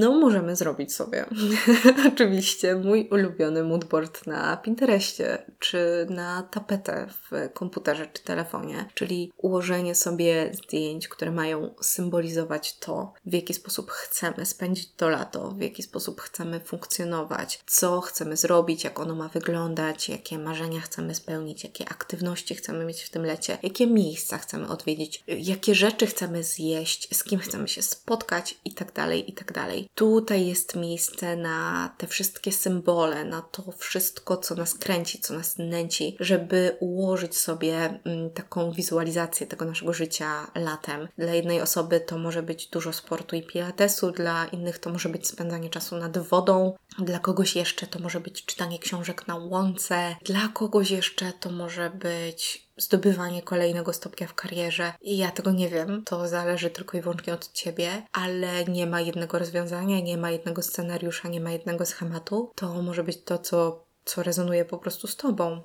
No, 0.00 0.20
możemy 0.20 0.56
zrobić 0.56 0.94
sobie. 0.94 1.26
oczywiście 2.12 2.74
mój 2.74 3.08
ulubiony 3.08 3.62
moodboard 3.62 4.26
na 4.26 4.56
Pinterestie, 4.56 5.38
czy 5.58 6.06
na 6.10 6.42
tapetę 6.42 7.06
w 7.30 7.52
komputerze 7.52 8.06
czy 8.12 8.22
telefonie, 8.22 8.88
czyli 8.94 9.32
ułożenie 9.36 9.94
sobie 9.94 10.50
zdjęć, 10.52 11.08
które 11.16 11.30
mają 11.30 11.74
symbolizować 11.80 12.78
to, 12.78 13.12
w 13.26 13.32
jaki 13.32 13.54
sposób 13.54 13.90
chcemy 13.90 14.46
spędzić 14.46 14.88
to 14.96 15.08
lato, 15.08 15.50
w 15.50 15.60
jaki 15.60 15.82
sposób 15.82 16.20
chcemy 16.20 16.60
funkcjonować, 16.60 17.60
co 17.66 18.00
chcemy 18.00 18.36
zrobić, 18.36 18.84
jak 18.84 19.00
ono 19.00 19.14
ma 19.14 19.28
wyglądać, 19.28 20.08
jakie 20.08 20.38
marzenia 20.38 20.80
chcemy 20.80 21.14
spełnić, 21.14 21.64
jakie 21.64 21.88
aktywności 21.88 22.54
chcemy 22.54 22.84
mieć 22.84 23.02
w 23.02 23.10
tym 23.10 23.24
lecie, 23.24 23.58
jakie 23.62 23.86
miejsca 23.86 24.38
chcemy 24.38 24.68
odwiedzić, 24.68 25.24
jakie 25.26 25.74
rzeczy 25.74 26.06
chcemy 26.06 26.44
zjeść, 26.44 27.16
z 27.16 27.24
kim 27.24 27.40
chcemy 27.40 27.68
się 27.68 27.82
spotkać 27.82 28.58
i 28.64 28.74
tak 28.74 28.92
dalej, 28.92 29.30
i 29.30 29.32
tak. 29.32 29.46
Tutaj 29.94 30.46
jest 30.46 30.76
miejsce 30.76 31.36
na 31.36 31.90
te 31.98 32.06
wszystkie 32.06 32.52
symbole, 32.52 33.24
na 33.24 33.42
to 33.42 33.72
wszystko, 33.78 34.36
co 34.36 34.54
nas 34.54 34.74
kręci, 34.74 35.18
co 35.18 35.34
nas 35.34 35.58
nęci, 35.58 36.16
żeby 36.20 36.76
ułożyć 36.80 37.38
sobie 37.38 38.00
mm, 38.04 38.30
taką 38.30 38.72
wizualizację 38.72 39.46
tego 39.46 39.64
naszego 39.64 39.92
życia 39.92 40.50
latem, 40.54 41.05
dla 41.18 41.34
jednej 41.34 41.60
osoby 41.60 42.00
to 42.00 42.18
może 42.18 42.42
być 42.42 42.66
dużo 42.66 42.92
sportu 42.92 43.36
i 43.36 43.42
pilatesu, 43.42 44.10
dla 44.10 44.46
innych 44.46 44.78
to 44.78 44.90
może 44.90 45.08
być 45.08 45.28
spędzanie 45.28 45.70
czasu 45.70 45.96
nad 45.96 46.18
wodą, 46.18 46.76
dla 46.98 47.18
kogoś 47.18 47.56
jeszcze 47.56 47.86
to 47.86 47.98
może 47.98 48.20
być 48.20 48.44
czytanie 48.44 48.78
książek 48.78 49.28
na 49.28 49.36
łące, 49.36 50.16
dla 50.24 50.48
kogoś 50.54 50.90
jeszcze 50.90 51.32
to 51.40 51.50
może 51.50 51.90
być 51.90 52.66
zdobywanie 52.76 53.42
kolejnego 53.42 53.92
stopnia 53.92 54.26
w 54.26 54.34
karierze. 54.34 54.92
I 55.00 55.18
ja 55.18 55.30
tego 55.30 55.52
nie 55.52 55.68
wiem, 55.68 56.02
to 56.04 56.28
zależy 56.28 56.70
tylko 56.70 56.98
i 56.98 57.00
wyłącznie 57.00 57.34
od 57.34 57.52
ciebie, 57.52 58.02
ale 58.12 58.64
nie 58.64 58.86
ma 58.86 59.00
jednego 59.00 59.38
rozwiązania, 59.38 60.00
nie 60.00 60.18
ma 60.18 60.30
jednego 60.30 60.62
scenariusza, 60.62 61.28
nie 61.28 61.40
ma 61.40 61.50
jednego 61.50 61.86
schematu. 61.86 62.52
To 62.54 62.82
może 62.82 63.04
być 63.04 63.22
to, 63.24 63.38
co, 63.38 63.84
co 64.04 64.22
rezonuje 64.22 64.64
po 64.64 64.78
prostu 64.78 65.06
z 65.06 65.16
tobą. 65.16 65.62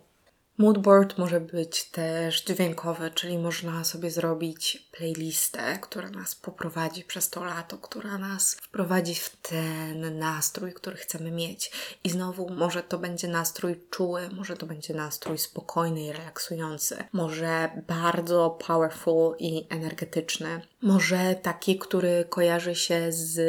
Moodboard 0.61 1.17
może 1.17 1.39
być 1.39 1.83
też 1.83 2.43
dźwiękowy, 2.43 3.11
czyli 3.15 3.37
można 3.37 3.83
sobie 3.83 4.11
zrobić 4.11 4.87
playlistę, 4.91 5.79
która 5.81 6.09
nas 6.09 6.35
poprowadzi 6.35 7.03
przez 7.03 7.29
to 7.29 7.43
lato, 7.43 7.77
która 7.77 8.17
nas 8.17 8.55
wprowadzi 8.55 9.15
w 9.15 9.29
ten 9.41 10.19
nastrój, 10.19 10.73
który 10.73 10.97
chcemy 10.97 11.31
mieć. 11.31 11.71
I 12.03 12.09
znowu, 12.09 12.49
może 12.49 12.83
to 12.83 12.97
będzie 12.97 13.27
nastrój 13.27 13.75
czuły, 13.89 14.29
może 14.29 14.57
to 14.57 14.65
będzie 14.65 14.93
nastrój 14.93 15.37
spokojny 15.37 16.01
i 16.01 16.11
relaksujący, 16.11 17.03
może 17.13 17.69
bardzo 17.87 18.57
powerful 18.67 19.35
i 19.39 19.65
energetyczny, 19.69 20.61
może 20.81 21.35
taki, 21.35 21.79
który 21.79 22.25
kojarzy 22.29 22.75
się 22.75 23.11
z 23.11 23.39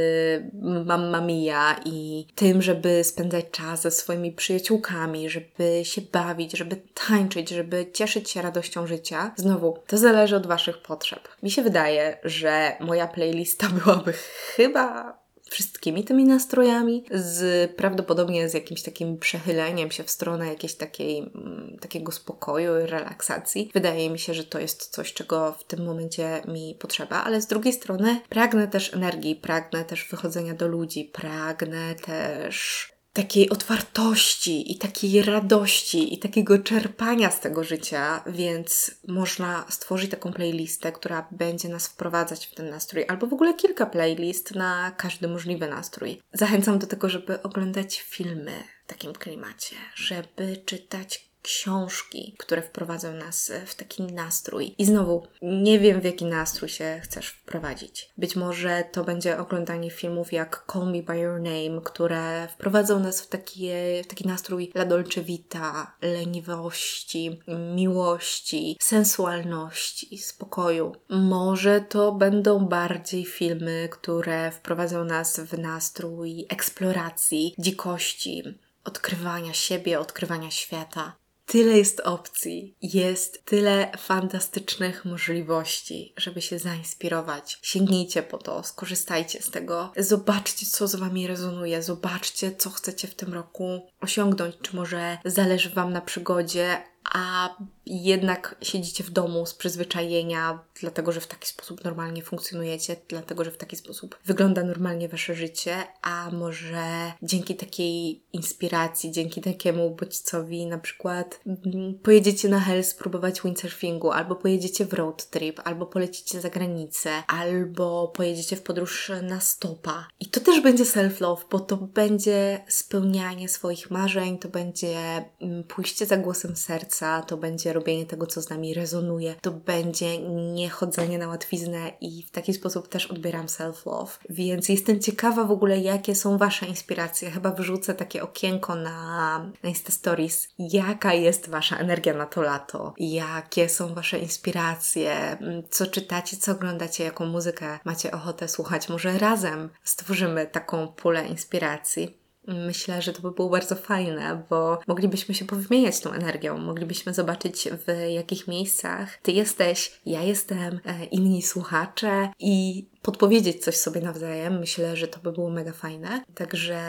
Mamma 0.87 1.21
Mia 1.21 1.81
i 1.85 2.26
tym, 2.35 2.62
żeby 2.62 3.04
spędzać 3.04 3.45
czas 3.50 3.83
ze 3.83 3.90
swoimi 3.90 4.33
przyjaciółkami, 4.33 5.31
żeby 5.31 5.81
się 5.83 6.00
bawić, 6.00 6.52
żeby 6.52 6.76
tańczyć, 7.09 7.50
żeby 7.50 7.87
cieszyć 7.92 8.30
się 8.30 8.42
radością 8.42 8.87
życia. 8.87 9.32
Znowu, 9.37 9.78
to 9.87 9.99
zależy 9.99 10.37
od 10.37 10.47
Waszych 10.47 10.78
potrzeb. 10.78 11.28
Mi 11.42 11.50
się 11.50 11.62
wydaje, 11.62 12.18
że 12.25 12.76
moja 12.80 13.06
playlista 13.06 13.68
byłaby 13.85 14.12
chyba 14.56 15.23
wszystkimi 15.52 16.04
tymi 16.04 16.25
nastrojami, 16.25 17.04
z 17.11 17.71
prawdopodobnie 17.73 18.49
z 18.49 18.54
jakimś 18.54 18.82
takim 18.82 19.18
przechyleniem 19.18 19.90
się 19.90 20.04
w 20.04 20.11
stronę 20.11 20.47
jakiejś 20.47 20.75
takiej, 20.75 21.18
mm, 21.18 21.78
takiego 21.80 22.12
spokoju 22.12 22.80
i 22.80 22.87
relaksacji. 22.87 23.71
Wydaje 23.75 24.11
mi 24.11 24.18
się, 24.18 24.35
że 24.35 24.44
to 24.44 24.59
jest 24.59 24.88
coś, 24.88 25.12
czego 25.12 25.52
w 25.52 25.64
tym 25.64 25.85
momencie 25.85 26.42
mi 26.49 26.76
potrzeba, 26.78 27.25
ale 27.25 27.40
z 27.40 27.47
drugiej 27.47 27.73
strony 27.73 28.21
pragnę 28.28 28.68
też 28.68 28.94
energii, 28.94 29.37
pragnę 29.37 29.85
też 29.85 30.09
wychodzenia 30.11 30.54
do 30.54 30.68
ludzi, 30.68 31.11
pragnę 31.12 31.94
też 31.94 32.91
takiej 33.12 33.50
otwartości 33.50 34.73
i 34.73 34.78
takiej 34.78 35.23
radości 35.23 36.14
i 36.14 36.19
takiego 36.19 36.59
czerpania 36.59 37.31
z 37.31 37.40
tego 37.40 37.64
życia, 37.64 38.25
więc 38.26 38.90
można 39.09 39.64
stworzyć 39.69 40.11
taką 40.11 40.33
playlistę, 40.33 40.92
która 40.92 41.28
będzie 41.31 41.69
nas 41.69 41.88
wprowadzać 41.88 42.47
w 42.47 42.54
ten 42.54 42.71
nastrój, 42.71 43.04
albo 43.09 43.26
w 43.26 43.33
ogóle 43.33 43.54
kilka 43.54 43.87
playlist 43.87 44.54
na 44.54 44.90
każdy 44.90 45.28
możliwy 45.28 45.69
nastrój. 45.69 46.21
Zachęcam 46.33 46.78
do 46.78 46.87
tego, 46.87 47.09
żeby 47.09 47.42
oglądać 47.42 48.00
filmy 48.00 48.52
w 48.85 48.88
takim 48.88 49.12
klimacie, 49.12 49.76
żeby 49.95 50.57
czytać 50.57 51.32
książki, 51.42 52.34
które 52.38 52.62
wprowadzą 52.62 53.12
nas 53.12 53.52
w 53.66 53.75
taki 53.75 54.02
nastrój. 54.02 54.75
I 54.78 54.84
znowu, 54.84 55.26
nie 55.42 55.78
wiem 55.78 56.00
w 56.00 56.04
jaki 56.04 56.25
nastrój 56.25 56.68
się 56.68 57.00
chcesz 57.02 57.28
wprowadzić. 57.28 58.11
Być 58.18 58.37
może 58.37 58.84
to 58.92 59.04
będzie 59.04 59.38
oglądanie 59.38 59.90
filmów 59.90 60.32
jak 60.32 60.64
Call 60.72 60.92
Me 60.92 61.02
By 61.02 61.18
Your 61.18 61.40
Name, 61.40 61.80
które 61.84 62.49
wprowadzą 62.49 63.00
nas 63.00 63.22
w, 63.22 63.28
takie, 63.28 64.02
w 64.04 64.06
taki 64.06 64.28
nastrój 64.28 64.72
la 64.75 64.84
dolce 64.84 65.22
vita, 65.22 65.96
leniwości, 66.02 67.40
miłości, 67.75 68.76
sensualności, 68.80 70.18
spokoju. 70.18 70.92
Może 71.08 71.80
to 71.80 72.12
będą 72.12 72.66
bardziej 72.66 73.25
filmy, 73.25 73.88
które 73.92 74.50
wprowadzą 74.50 75.04
nas 75.04 75.40
w 75.40 75.58
nastrój 75.58 76.46
eksploracji, 76.49 77.54
dzikości, 77.58 78.42
odkrywania 78.84 79.52
siebie, 79.54 80.00
odkrywania 80.00 80.50
świata. 80.50 81.22
Tyle 81.52 81.78
jest 81.78 82.00
opcji, 82.00 82.76
jest 82.82 83.44
tyle 83.44 83.92
fantastycznych 83.99 85.04
możliwości, 85.04 86.14
żeby 86.16 86.42
się 86.42 86.59
zainspirować. 86.59 87.59
Sięgnijcie 87.62 88.23
po 88.23 88.38
to, 88.38 88.62
skorzystajcie 88.62 89.42
z 89.42 89.50
tego, 89.50 89.92
zobaczcie, 89.97 90.66
co 90.66 90.88
z 90.88 90.94
Wami 90.94 91.26
rezonuje, 91.26 91.82
zobaczcie, 91.82 92.56
co 92.56 92.71
chcecie 92.71 93.09
w 93.09 93.14
tym 93.14 93.35
roku 93.35 93.90
osiągnąć. 94.00 94.54
Czy 94.62 94.76
może 94.76 95.18
zależy 95.25 95.71
Wam 95.71 95.92
na 95.92 96.00
przygodzie, 96.00 96.82
a 97.12 97.57
jednak 97.87 98.57
siedzicie 98.62 99.04
w 99.04 99.11
domu 99.11 99.47
z 99.47 99.54
przyzwyczajenia, 99.54 100.59
dlatego 100.81 101.12
że 101.12 101.21
w 101.21 101.26
taki 101.26 101.49
sposób 101.49 101.85
normalnie 101.85 102.23
funkcjonujecie, 102.23 102.97
dlatego 103.09 103.45
że 103.45 103.50
w 103.50 103.57
taki 103.57 103.76
sposób 103.76 104.19
wygląda 104.25 104.62
normalnie 104.62 105.09
wasze 105.09 105.35
życie, 105.35 105.76
a 106.02 106.31
może 106.31 107.12
dzięki 107.23 107.57
takiej 107.57 108.23
inspiracji, 108.33 109.12
dzięki 109.12 109.40
takiemu 109.40 109.90
bodźcowi 109.90 110.66
na 110.66 110.78
przykład 110.78 111.40
mm, 111.47 111.95
pojedziecie 112.02 112.49
na 112.49 112.61
hell 112.61 112.85
spróbować 112.85 113.42
windsurfingu, 113.42 114.11
albo 114.11 114.37
pojedziecie 114.37 114.87
w 114.87 114.92
road 114.92 115.31
trip, 115.31 115.61
albo 115.64 115.87
polecicie 115.87 116.40
za 116.40 116.50
granicę, 116.50 117.11
albo 117.26 118.09
pojedziecie 118.09 118.57
w 118.57 118.62
podróż 118.62 119.12
na 119.23 119.40
stopa. 119.40 120.09
I 120.21 120.26
to 120.26 120.40
też 120.40 120.61
będzie 120.61 120.85
self-love, 120.85 121.45
bo 121.50 121.61
to 121.61 121.76
będzie 121.76 122.64
spełnianie 122.69 123.49
swoich 123.49 123.90
marzeń, 123.90 124.38
to 124.38 124.49
będzie 124.49 125.25
mm, 125.40 125.64
pójście 125.64 126.07
za 126.07 126.16
głosem 126.16 126.57
serca, 126.57 127.01
to 127.26 127.37
będzie 127.37 127.73
robienie 127.73 128.06
tego, 128.06 128.26
co 128.26 128.42
z 128.42 128.50
nami 128.50 128.75
rezonuje, 128.75 129.35
to 129.40 129.50
będzie 129.50 130.18
niechodzenie 130.54 131.18
na 131.18 131.28
łatwiznę 131.28 131.92
i 132.00 132.23
w 132.23 132.30
taki 132.30 132.54
sposób 132.54 132.88
też 132.88 133.06
odbieram 133.06 133.47
self-love. 133.47 134.18
Więc 134.30 134.68
jestem 134.68 135.00
ciekawa 135.00 135.44
w 135.44 135.50
ogóle, 135.50 135.78
jakie 135.78 136.14
są 136.14 136.38
Wasze 136.38 136.66
inspiracje. 136.66 137.30
Chyba 137.30 137.50
wrzucę 137.50 137.94
takie 137.94 138.23
okienko 138.23 138.75
na, 138.75 139.38
na 139.62 139.68
Insta 139.68 139.92
Stories. 139.92 140.49
Jaka 140.59 141.14
jest 141.14 141.49
Wasza 141.49 141.76
energia 141.76 142.14
na 142.14 142.26
to 142.26 142.42
lato? 142.42 142.94
Jakie 142.99 143.68
są 143.68 143.94
Wasze 143.94 144.18
inspiracje? 144.18 145.38
Co 145.71 145.87
czytacie, 145.87 146.37
co 146.37 146.52
oglądacie, 146.52 147.04
jaką 147.04 147.26
muzykę 147.26 147.78
macie 147.85 148.11
ochotę 148.11 148.49
słuchać? 148.49 148.88
Może 148.88 149.18
razem 149.18 149.68
stworzymy 149.85 150.47
taką 150.47 150.88
pulę 150.88 151.26
inspiracji. 151.26 152.22
Myślę, 152.46 153.02
że 153.02 153.12
to 153.12 153.22
by 153.22 153.30
było 153.30 153.49
bardzo 153.49 153.75
fajne, 153.75 154.42
bo 154.50 154.78
moglibyśmy 154.87 155.34
się 155.34 155.44
powymieniać 155.44 156.00
tą 156.00 156.11
energią, 156.11 156.58
moglibyśmy 156.58 157.14
zobaczyć 157.14 157.68
w 157.87 158.11
jakich 158.11 158.49
miejscach 158.49 159.18
ty 159.22 159.32
jesteś, 159.32 160.00
ja 160.06 160.22
jestem, 160.22 160.80
e, 160.87 161.04
inni 161.04 161.42
słuchacze 161.42 162.28
i 162.38 162.87
podpowiedzieć 163.02 163.64
coś 163.64 163.76
sobie 163.76 164.00
nawzajem. 164.00 164.58
Myślę, 164.58 164.96
że 164.96 165.08
to 165.08 165.20
by 165.20 165.32
było 165.32 165.50
mega 165.50 165.72
fajne. 165.72 166.25
Także 166.34 166.80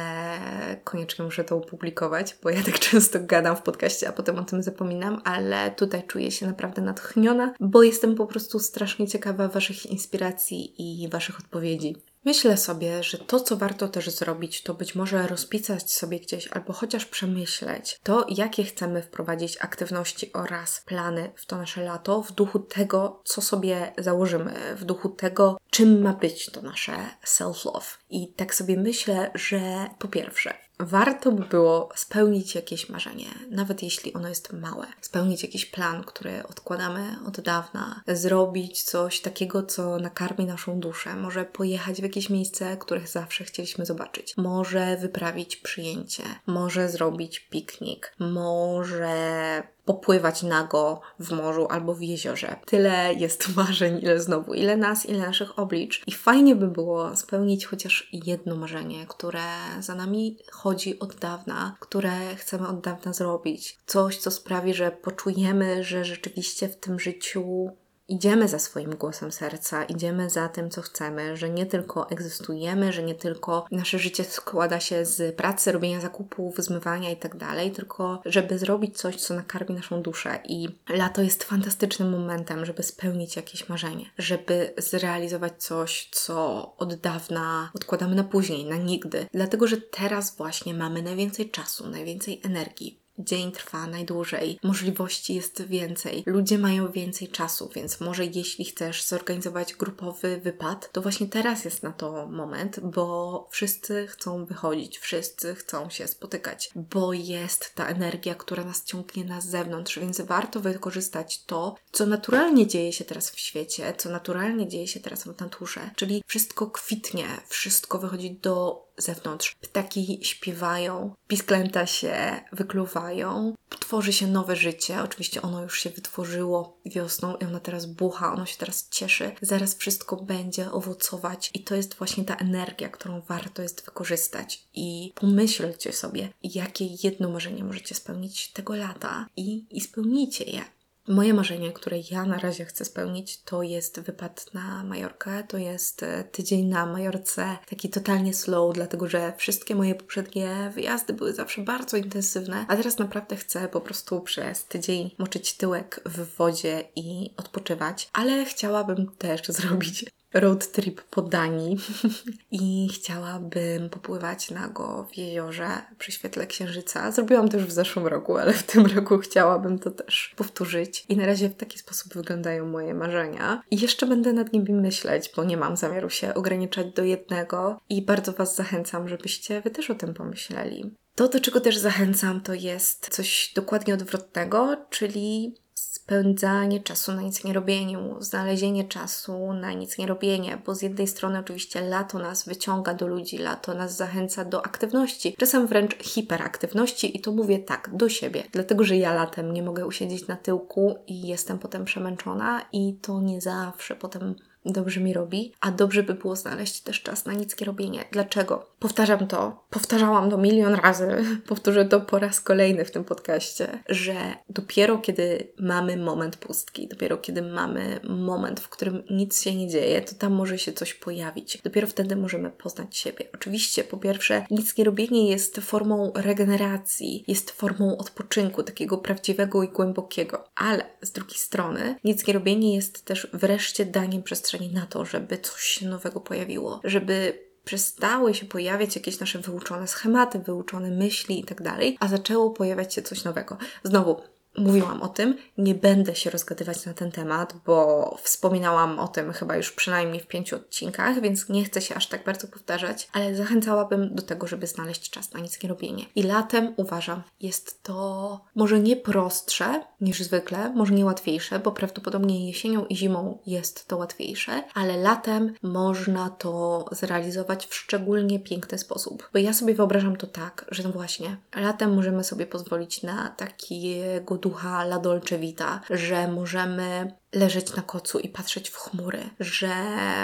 koniecznie 0.83 1.25
muszę 1.25 1.43
to 1.43 1.57
opublikować, 1.57 2.37
bo 2.43 2.49
ja 2.49 2.63
tak 2.63 2.79
często 2.89 3.19
gadam 3.21 3.55
w 3.55 3.61
podcaście, 3.61 4.09
a 4.09 4.11
potem 4.11 4.39
o 4.39 4.43
tym 4.43 4.63
zapominam, 4.63 5.21
ale 5.23 5.71
tutaj 5.71 6.03
czuję 6.07 6.31
się 6.31 6.47
naprawdę 6.47 6.81
natchniona, 6.81 7.53
bo 7.59 7.83
jestem 7.83 8.15
po 8.15 8.25
prostu 8.25 8.59
strasznie 8.59 9.07
ciekawa 9.07 9.47
Waszych 9.47 9.85
inspiracji 9.85 10.73
i 10.77 11.09
Waszych 11.09 11.39
odpowiedzi. 11.39 11.95
Myślę 12.25 12.57
sobie, 12.57 13.03
że 13.03 13.17
to, 13.17 13.39
co 13.39 13.57
warto 13.57 13.87
też 13.87 14.09
zrobić, 14.09 14.63
to 14.63 14.73
być 14.73 14.95
może 14.95 15.27
rozpisać 15.27 15.91
sobie 15.91 16.19
gdzieś 16.19 16.47
albo 16.47 16.73
chociaż 16.73 17.05
przemyśleć 17.05 17.99
to, 18.03 18.25
jakie 18.29 18.63
chcemy 18.63 19.01
wprowadzić 19.01 19.57
aktywności 19.61 20.33
oraz 20.33 20.81
plany 20.85 21.31
w 21.35 21.45
to 21.45 21.57
nasze 21.57 21.83
lato, 21.83 22.21
w 22.21 22.31
duchu 22.31 22.59
tego, 22.59 23.21
co 23.25 23.41
sobie 23.41 23.93
założymy, 23.97 24.75
w 24.75 24.85
duchu 24.85 25.09
tego, 25.09 25.59
czym 25.69 26.01
ma 26.01 26.13
być 26.13 26.45
to 26.45 26.61
nasze 26.61 27.09
self-love. 27.25 27.97
I 28.13 28.27
tak 28.27 28.55
sobie 28.55 28.77
myślę, 28.77 29.31
że 29.35 29.89
po 29.99 30.07
pierwsze, 30.07 30.53
warto 30.79 31.31
by 31.31 31.45
było 31.45 31.89
spełnić 31.95 32.55
jakieś 32.55 32.89
marzenie, 32.89 33.25
nawet 33.49 33.83
jeśli 33.83 34.13
ono 34.13 34.29
jest 34.29 34.53
małe. 34.53 34.87
Spełnić 35.01 35.43
jakiś 35.43 35.65
plan, 35.65 36.03
który 36.03 36.47
odkładamy 36.47 37.15
od 37.27 37.41
dawna, 37.41 38.01
zrobić 38.07 38.83
coś 38.83 39.21
takiego, 39.21 39.63
co 39.63 39.97
nakarmi 39.97 40.45
naszą 40.45 40.79
duszę. 40.79 41.15
Może 41.15 41.45
pojechać 41.45 41.99
w 41.99 42.03
jakieś 42.03 42.29
miejsce, 42.29 42.77
których 42.77 43.07
zawsze 43.07 43.43
chcieliśmy 43.43 43.85
zobaczyć. 43.85 44.37
Może 44.37 44.97
wyprawić 44.97 45.55
przyjęcie, 45.55 46.23
może 46.47 46.89
zrobić 46.89 47.39
piknik, 47.39 48.15
może 48.19 49.63
popływać 49.85 50.43
nago 50.43 51.01
w 51.19 51.31
morzu 51.31 51.67
albo 51.69 51.93
w 51.95 52.01
jeziorze. 52.01 52.55
Tyle 52.65 53.13
jest 53.13 53.47
marzeń, 53.55 53.99
ile 54.01 54.19
znowu, 54.19 54.53
ile 54.53 54.77
nas, 54.77 55.05
ile 55.05 55.19
naszych 55.19 55.59
oblicz. 55.59 56.01
I 56.07 56.11
fajnie 56.11 56.55
by 56.55 56.67
było 56.67 57.15
spełnić 57.15 57.65
chociaż 57.65 58.09
jedno 58.13 58.55
marzenie, 58.55 59.05
które 59.07 59.43
za 59.79 59.95
nami 59.95 60.37
chodzi 60.51 60.99
od 60.99 61.15
dawna, 61.15 61.77
które 61.79 62.35
chcemy 62.35 62.67
od 62.67 62.81
dawna 62.81 63.13
zrobić. 63.13 63.77
Coś, 63.85 64.17
co 64.17 64.31
sprawi, 64.31 64.73
że 64.73 64.91
poczujemy, 64.91 65.83
że 65.83 66.05
rzeczywiście 66.05 66.69
w 66.69 66.79
tym 66.79 66.99
życiu 66.99 67.71
idziemy 68.07 68.47
za 68.47 68.59
swoim 68.59 68.95
głosem 68.95 69.31
serca, 69.31 69.83
idziemy 69.83 70.29
za 70.29 70.49
tym, 70.49 70.69
co 70.69 70.81
chcemy, 70.81 71.37
że 71.37 71.49
nie 71.49 71.65
tylko 71.65 72.09
egzystujemy, 72.09 72.93
że 72.93 73.03
nie 73.03 73.15
tylko 73.15 73.65
nasze 73.71 73.99
życie 73.99 74.23
składa 74.23 74.79
się 74.79 75.05
z 75.05 75.35
pracy, 75.35 75.71
robienia 75.71 76.01
zakupów, 76.01 76.57
zmywania 76.57 77.09
tak 77.15 77.37
dalej, 77.37 77.71
tylko 77.71 78.21
żeby 78.25 78.57
zrobić 78.57 78.97
coś, 78.97 79.15
co 79.15 79.33
nakarmi 79.33 79.75
naszą 79.75 80.01
duszę. 80.01 80.39
I 80.45 80.69
lato 80.89 81.21
jest 81.21 81.43
fantastycznym 81.43 82.09
momentem, 82.09 82.65
żeby 82.65 82.83
spełnić 82.83 83.35
jakieś 83.35 83.69
marzenie, 83.69 84.05
żeby 84.17 84.73
zrealizować 84.77 85.63
coś, 85.63 86.09
co 86.11 86.67
od 86.77 86.95
dawna 86.95 87.71
odkładamy 87.73 88.15
na 88.15 88.23
później, 88.23 88.65
na 88.65 88.77
nigdy. 88.77 89.25
Dlatego, 89.33 89.67
że 89.67 89.77
teraz 89.77 90.37
właśnie 90.37 90.73
mamy 90.73 91.01
najwięcej 91.01 91.49
czasu, 91.49 91.89
najwięcej 91.89 92.41
energii, 92.43 93.02
dzień 93.19 93.51
trwa 93.51 93.87
najdłużej, 93.87 94.59
możliwości 94.63 95.35
jest 95.35 95.61
więcej, 95.61 96.23
ludzie 96.25 96.57
mają 96.57 96.91
więcej 96.91 97.27
czasu, 97.27 97.69
więc 97.75 97.99
może 97.99 98.25
jeśli 98.25 98.65
chcesz 98.65 99.03
zorganizować 99.03 99.73
grupowy 99.73 100.41
wypad, 100.43 100.91
to 100.91 101.01
właśnie 101.01 101.27
teraz 101.27 101.65
jest 101.65 101.83
na 101.83 101.91
to 101.91 102.27
moment, 102.27 102.79
bo 102.79 103.47
wszyscy 103.51 104.07
chcą 104.07 104.45
wychodzić, 104.45 104.99
wszyscy 104.99 105.55
chcą 105.55 105.89
się 105.89 106.07
spotykać, 106.07 106.69
bo 106.75 107.13
jest 107.13 107.75
ta 107.75 107.87
energia, 107.87 108.35
która 108.35 108.63
nas 108.63 108.83
ciągnie 108.83 109.25
na 109.25 109.41
zewnątrz, 109.41 109.99
więc 109.99 110.21
warto 110.21 110.59
wykorzystać 110.59 111.43
to, 111.43 111.75
co 111.91 112.05
naturalnie 112.05 112.67
dzieje 112.67 112.93
się 112.93 113.05
teraz 113.05 113.29
w 113.29 113.39
świecie, 113.39 113.93
co 113.97 114.09
naturalnie 114.09 114.67
dzieje 114.67 114.87
się 114.87 114.99
teraz 114.99 115.23
w 115.23 115.41
naturze, 115.41 115.89
czyli 115.95 116.23
wszystko 116.27 116.67
kwitnie, 116.67 117.25
wszystko 117.47 117.99
wychodzi 117.99 118.31
do 118.31 118.83
zewnątrz. 118.97 119.55
Ptaki 119.61 120.19
śpiewają, 120.21 121.15
pisklęta 121.27 121.85
się 121.85 122.41
wykluwają, 122.51 123.55
tworzy 123.69 124.13
się 124.13 124.27
nowe 124.27 124.55
życie. 124.55 125.01
Oczywiście 125.01 125.41
ono 125.41 125.61
już 125.61 125.79
się 125.79 125.89
wytworzyło 125.89 126.77
wiosną 126.85 127.35
i 127.35 127.45
ono 127.45 127.59
teraz 127.59 127.85
bucha, 127.85 128.33
ono 128.33 128.45
się 128.45 128.57
teraz 128.57 128.89
cieszy. 128.89 129.31
Zaraz 129.41 129.75
wszystko 129.75 130.15
będzie 130.15 130.71
owocować 130.71 131.51
i 131.53 131.63
to 131.63 131.75
jest 131.75 131.93
właśnie 131.95 132.23
ta 132.25 132.35
energia, 132.35 132.89
którą 132.89 133.21
warto 133.21 133.61
jest 133.61 133.85
wykorzystać. 133.85 134.67
I 134.73 135.13
pomyślcie 135.15 135.93
sobie, 135.93 136.29
jakie 136.43 136.85
jedno 137.03 137.29
marzenie 137.29 137.63
możecie 137.63 137.95
spełnić 137.95 138.51
tego 138.51 138.75
lata 138.75 139.29
i, 139.37 139.65
i 139.71 139.81
spełnijcie 139.81 140.43
je. 140.43 140.61
Moje 141.07 141.33
marzenie, 141.33 141.71
które 141.71 141.97
ja 142.11 142.25
na 142.25 142.37
razie 142.37 142.65
chcę 142.65 142.85
spełnić, 142.85 143.41
to 143.41 143.63
jest 143.63 143.99
wypad 143.99 144.53
na 144.53 144.83
Majorkę. 144.83 145.43
To 145.47 145.57
jest 145.57 146.03
e, 146.03 146.23
tydzień 146.23 146.65
na 146.65 146.85
Majorce, 146.85 147.57
taki 147.69 147.89
totalnie 147.89 148.33
slow, 148.33 148.73
dlatego 148.73 149.07
że 149.07 149.33
wszystkie 149.37 149.75
moje 149.75 149.95
poprzednie 149.95 150.71
wyjazdy 150.75 151.13
były 151.13 151.33
zawsze 151.33 151.61
bardzo 151.61 151.97
intensywne, 151.97 152.65
a 152.67 152.75
teraz 152.75 152.97
naprawdę 152.97 153.35
chcę 153.35 153.67
po 153.67 153.81
prostu 153.81 154.21
przez 154.21 154.65
tydzień 154.65 155.15
moczyć 155.17 155.53
tyłek 155.53 156.01
w 156.05 156.35
wodzie 156.35 156.83
i 156.95 157.33
odpoczywać, 157.37 158.09
ale 158.13 158.45
chciałabym 158.45 159.11
też 159.17 159.41
zrobić 159.47 160.05
road 160.33 160.71
trip 160.71 161.01
po 161.01 161.21
Danii 161.21 161.77
i 162.51 162.89
chciałabym 162.93 163.89
popływać 163.89 164.51
nago 164.51 165.07
w 165.11 165.17
jeziorze 165.17 165.67
przy 165.97 166.11
świetle 166.11 166.47
księżyca. 166.47 167.11
Zrobiłam 167.11 167.49
to 167.49 167.57
już 167.57 167.65
w 167.65 167.71
zeszłym 167.71 168.07
roku, 168.07 168.37
ale 168.37 168.53
w 168.53 168.63
tym 168.63 168.85
roku 168.85 169.17
chciałabym 169.17 169.79
to 169.79 169.91
też 169.91 170.33
powtórzyć. 170.35 171.05
I 171.09 171.17
na 171.17 171.25
razie 171.25 171.49
w 171.49 171.55
taki 171.55 171.79
sposób 171.79 172.13
wyglądają 172.13 172.65
moje 172.65 172.93
marzenia. 172.93 173.63
I 173.71 173.81
jeszcze 173.81 174.05
będę 174.05 174.33
nad 174.33 174.53
nimi 174.53 174.73
myśleć, 174.73 175.31
bo 175.35 175.43
nie 175.43 175.57
mam 175.57 175.77
zamiaru 175.77 176.09
się 176.09 176.33
ograniczać 176.33 176.93
do 176.93 177.03
jednego 177.03 177.79
i 177.89 178.01
bardzo 178.01 178.33
Was 178.33 178.55
zachęcam, 178.55 179.07
żebyście 179.09 179.61
Wy 179.61 179.71
też 179.71 179.89
o 179.89 179.95
tym 179.95 180.13
pomyśleli. 180.13 180.95
To, 181.15 181.27
do 181.27 181.39
czego 181.39 181.61
też 181.61 181.77
zachęcam, 181.77 182.41
to 182.41 182.53
jest 182.53 183.09
coś 183.09 183.51
dokładnie 183.55 183.93
odwrotnego, 183.93 184.77
czyli 184.89 185.55
spędzanie 186.03 186.79
czasu 186.79 187.13
na 187.13 187.21
nic 187.21 187.43
nie 187.43 187.53
robieniu, 187.53 188.15
znalezienie 188.19 188.83
czasu 188.83 189.53
na 189.53 189.73
nic 189.73 189.97
nie 189.97 190.07
robienie, 190.07 190.57
bo 190.65 190.75
z 190.75 190.81
jednej 190.81 191.07
strony 191.07 191.39
oczywiście 191.39 191.81
lato 191.81 192.19
nas 192.19 192.45
wyciąga 192.45 192.93
do 192.93 193.07
ludzi, 193.07 193.37
lato 193.37 193.73
nas 193.73 193.97
zachęca 193.97 194.45
do 194.45 194.65
aktywności, 194.65 195.35
czasem 195.37 195.67
wręcz 195.67 196.03
hiperaktywności 196.03 197.17
i 197.17 197.21
to 197.21 197.31
mówię 197.31 197.59
tak, 197.59 197.89
do 197.93 198.09
siebie, 198.09 198.43
dlatego 198.51 198.83
że 198.83 198.97
ja 198.97 199.13
latem 199.13 199.53
nie 199.53 199.63
mogę 199.63 199.85
usiedzieć 199.85 200.27
na 200.27 200.35
tyłku 200.35 200.95
i 201.07 201.27
jestem 201.27 201.59
potem 201.59 201.85
przemęczona 201.85 202.61
i 202.71 202.97
to 203.01 203.21
nie 203.21 203.41
zawsze 203.41 203.95
potem 203.95 204.35
dobrze 204.65 204.99
mi 204.99 205.13
robi, 205.13 205.53
a 205.61 205.71
dobrze 205.71 206.03
by 206.03 206.13
było 206.13 206.35
znaleźć 206.35 206.81
też 206.81 207.01
czas 207.01 207.25
na 207.25 207.33
nic 207.33 207.59
nie 207.59 207.65
robienie. 207.65 208.05
Dlaczego? 208.11 208.65
Powtarzam 208.83 209.27
to, 209.27 209.65
powtarzałam 209.69 210.29
to 210.29 210.37
milion 210.37 210.75
razy, 210.75 211.07
powtórzę 211.47 211.85
to 211.85 212.01
po 212.01 212.19
raz 212.19 212.41
kolejny 212.41 212.85
w 212.85 212.91
tym 212.91 213.03
podcaście, 213.03 213.83
że 213.89 214.15
dopiero 214.49 214.97
kiedy 214.97 215.47
mamy 215.59 215.97
moment 215.97 216.37
pustki, 216.37 216.87
dopiero 216.87 217.17
kiedy 217.17 217.41
mamy 217.41 217.99
moment, 218.03 218.59
w 218.59 218.69
którym 218.69 219.03
nic 219.09 219.41
się 219.41 219.55
nie 219.55 219.67
dzieje, 219.67 220.01
to 220.01 220.15
tam 220.15 220.33
może 220.33 220.57
się 220.57 220.73
coś 220.73 220.93
pojawić. 220.93 221.61
Dopiero 221.63 221.87
wtedy 221.87 222.15
możemy 222.15 222.49
poznać 222.49 222.97
siebie. 222.97 223.25
Oczywiście, 223.33 223.83
po 223.83 223.97
pierwsze, 223.97 224.45
nic 224.51 224.77
nie 224.77 224.83
robienie 224.83 225.29
jest 225.29 225.59
formą 225.59 226.11
regeneracji, 226.15 227.23
jest 227.27 227.51
formą 227.51 227.97
odpoczynku, 227.97 228.63
takiego 228.63 228.97
prawdziwego 228.97 229.63
i 229.63 229.67
głębokiego, 229.67 230.43
ale 230.55 230.85
z 231.01 231.11
drugiej 231.11 231.37
strony, 231.37 231.95
nic 232.03 232.27
nie 232.27 232.33
robienie 232.33 232.75
jest 232.75 233.05
też 233.05 233.27
wreszcie 233.33 233.85
daniem 233.85 234.23
przestrzeni 234.23 234.73
na 234.73 234.85
to, 234.85 235.05
żeby 235.05 235.37
coś 235.37 235.61
się 235.61 235.87
nowego 235.87 236.19
pojawiło, 236.19 236.81
żeby 236.83 237.52
przestały 237.65 238.33
się 238.33 238.45
pojawiać 238.45 238.95
jakieś 238.95 239.19
nasze 239.19 239.39
wyuczone 239.39 239.87
schematy, 239.87 240.39
wyuczone 240.39 240.91
myśli 240.91 241.39
i 241.39 241.43
tak 241.43 241.61
dalej, 241.61 241.97
a 241.99 242.07
zaczęło 242.07 242.51
pojawiać 242.51 242.93
się 242.93 243.01
coś 243.01 243.23
nowego. 243.23 243.57
Znowu, 243.83 244.21
mówiłam 244.57 245.01
o 245.01 245.07
tym, 245.07 245.37
nie 245.57 245.75
będę 245.75 246.15
się 246.15 246.29
rozgadywać 246.29 246.85
na 246.85 246.93
ten 246.93 247.11
temat, 247.11 247.55
bo 247.65 248.17
wspominałam 248.23 248.99
o 248.99 249.07
tym 249.07 249.33
chyba 249.33 249.55
już 249.55 249.71
przynajmniej 249.71 250.21
w 250.21 250.27
pięciu 250.27 250.55
odcinkach, 250.55 251.21
więc 251.21 251.49
nie 251.49 251.65
chcę 251.65 251.81
się 251.81 251.95
aż 251.95 252.07
tak 252.07 252.23
bardzo 252.23 252.47
powtarzać, 252.47 253.09
ale 253.13 253.35
zachęcałabym 253.35 254.15
do 254.15 254.21
tego, 254.21 254.47
żeby 254.47 254.67
znaleźć 254.67 255.09
czas 255.09 255.33
na 255.33 255.39
nic 255.39 255.63
nie 255.63 255.69
robienie. 255.69 256.05
I 256.15 256.23
latem 256.23 256.73
uważam, 256.77 257.23
jest 257.41 257.83
to 257.83 258.39
może 258.55 258.79
nie 258.79 258.95
prostsze 258.95 259.81
niż 260.01 260.23
zwykle, 260.23 260.73
może 260.75 260.93
nie 260.93 261.05
łatwiejsze, 261.05 261.59
bo 261.59 261.71
prawdopodobnie 261.71 262.47
jesienią 262.47 262.85
i 262.85 262.95
zimą 262.95 263.39
jest 263.45 263.87
to 263.87 263.97
łatwiejsze, 263.97 264.63
ale 264.73 264.97
latem 264.97 265.53
można 265.61 266.29
to 266.29 266.85
zrealizować 266.91 267.65
w 267.65 267.75
szczególnie 267.75 268.39
piękny 268.39 268.77
sposób. 268.77 269.29
Bo 269.33 269.39
ja 269.39 269.53
sobie 269.53 269.73
wyobrażam 269.73 270.15
to 270.15 270.27
tak, 270.27 270.65
że 270.71 270.83
no 270.83 270.89
właśnie, 270.89 271.37
latem 271.55 271.93
możemy 271.93 272.23
sobie 272.23 272.45
pozwolić 272.45 273.03
na 273.03 273.29
takiego 273.29 274.37
ducha 274.43 274.83
La 274.83 274.99
Dolce 274.99 275.37
Vita, 275.39 275.81
że 275.89 276.27
możemy 276.27 277.15
leżeć 277.33 277.75
na 277.75 277.81
kocu 277.81 278.19
i 278.19 278.29
patrzeć 278.29 278.69
w 278.69 278.75
chmury, 278.75 279.29
że 279.39 279.73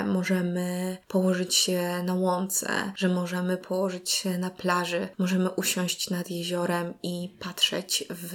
możemy 0.05 0.97
położyć 1.07 1.55
się 1.55 2.03
na 2.03 2.13
łące, 2.13 2.69
że 2.95 3.07
możemy 3.07 3.57
położyć 3.57 4.09
się 4.09 4.37
na 4.37 4.49
plaży, 4.49 5.09
możemy 5.17 5.49
usiąść 5.49 6.09
nad 6.09 6.31
jeziorem 6.31 6.93
i 7.03 7.35
patrzeć 7.39 8.03
w 8.09 8.33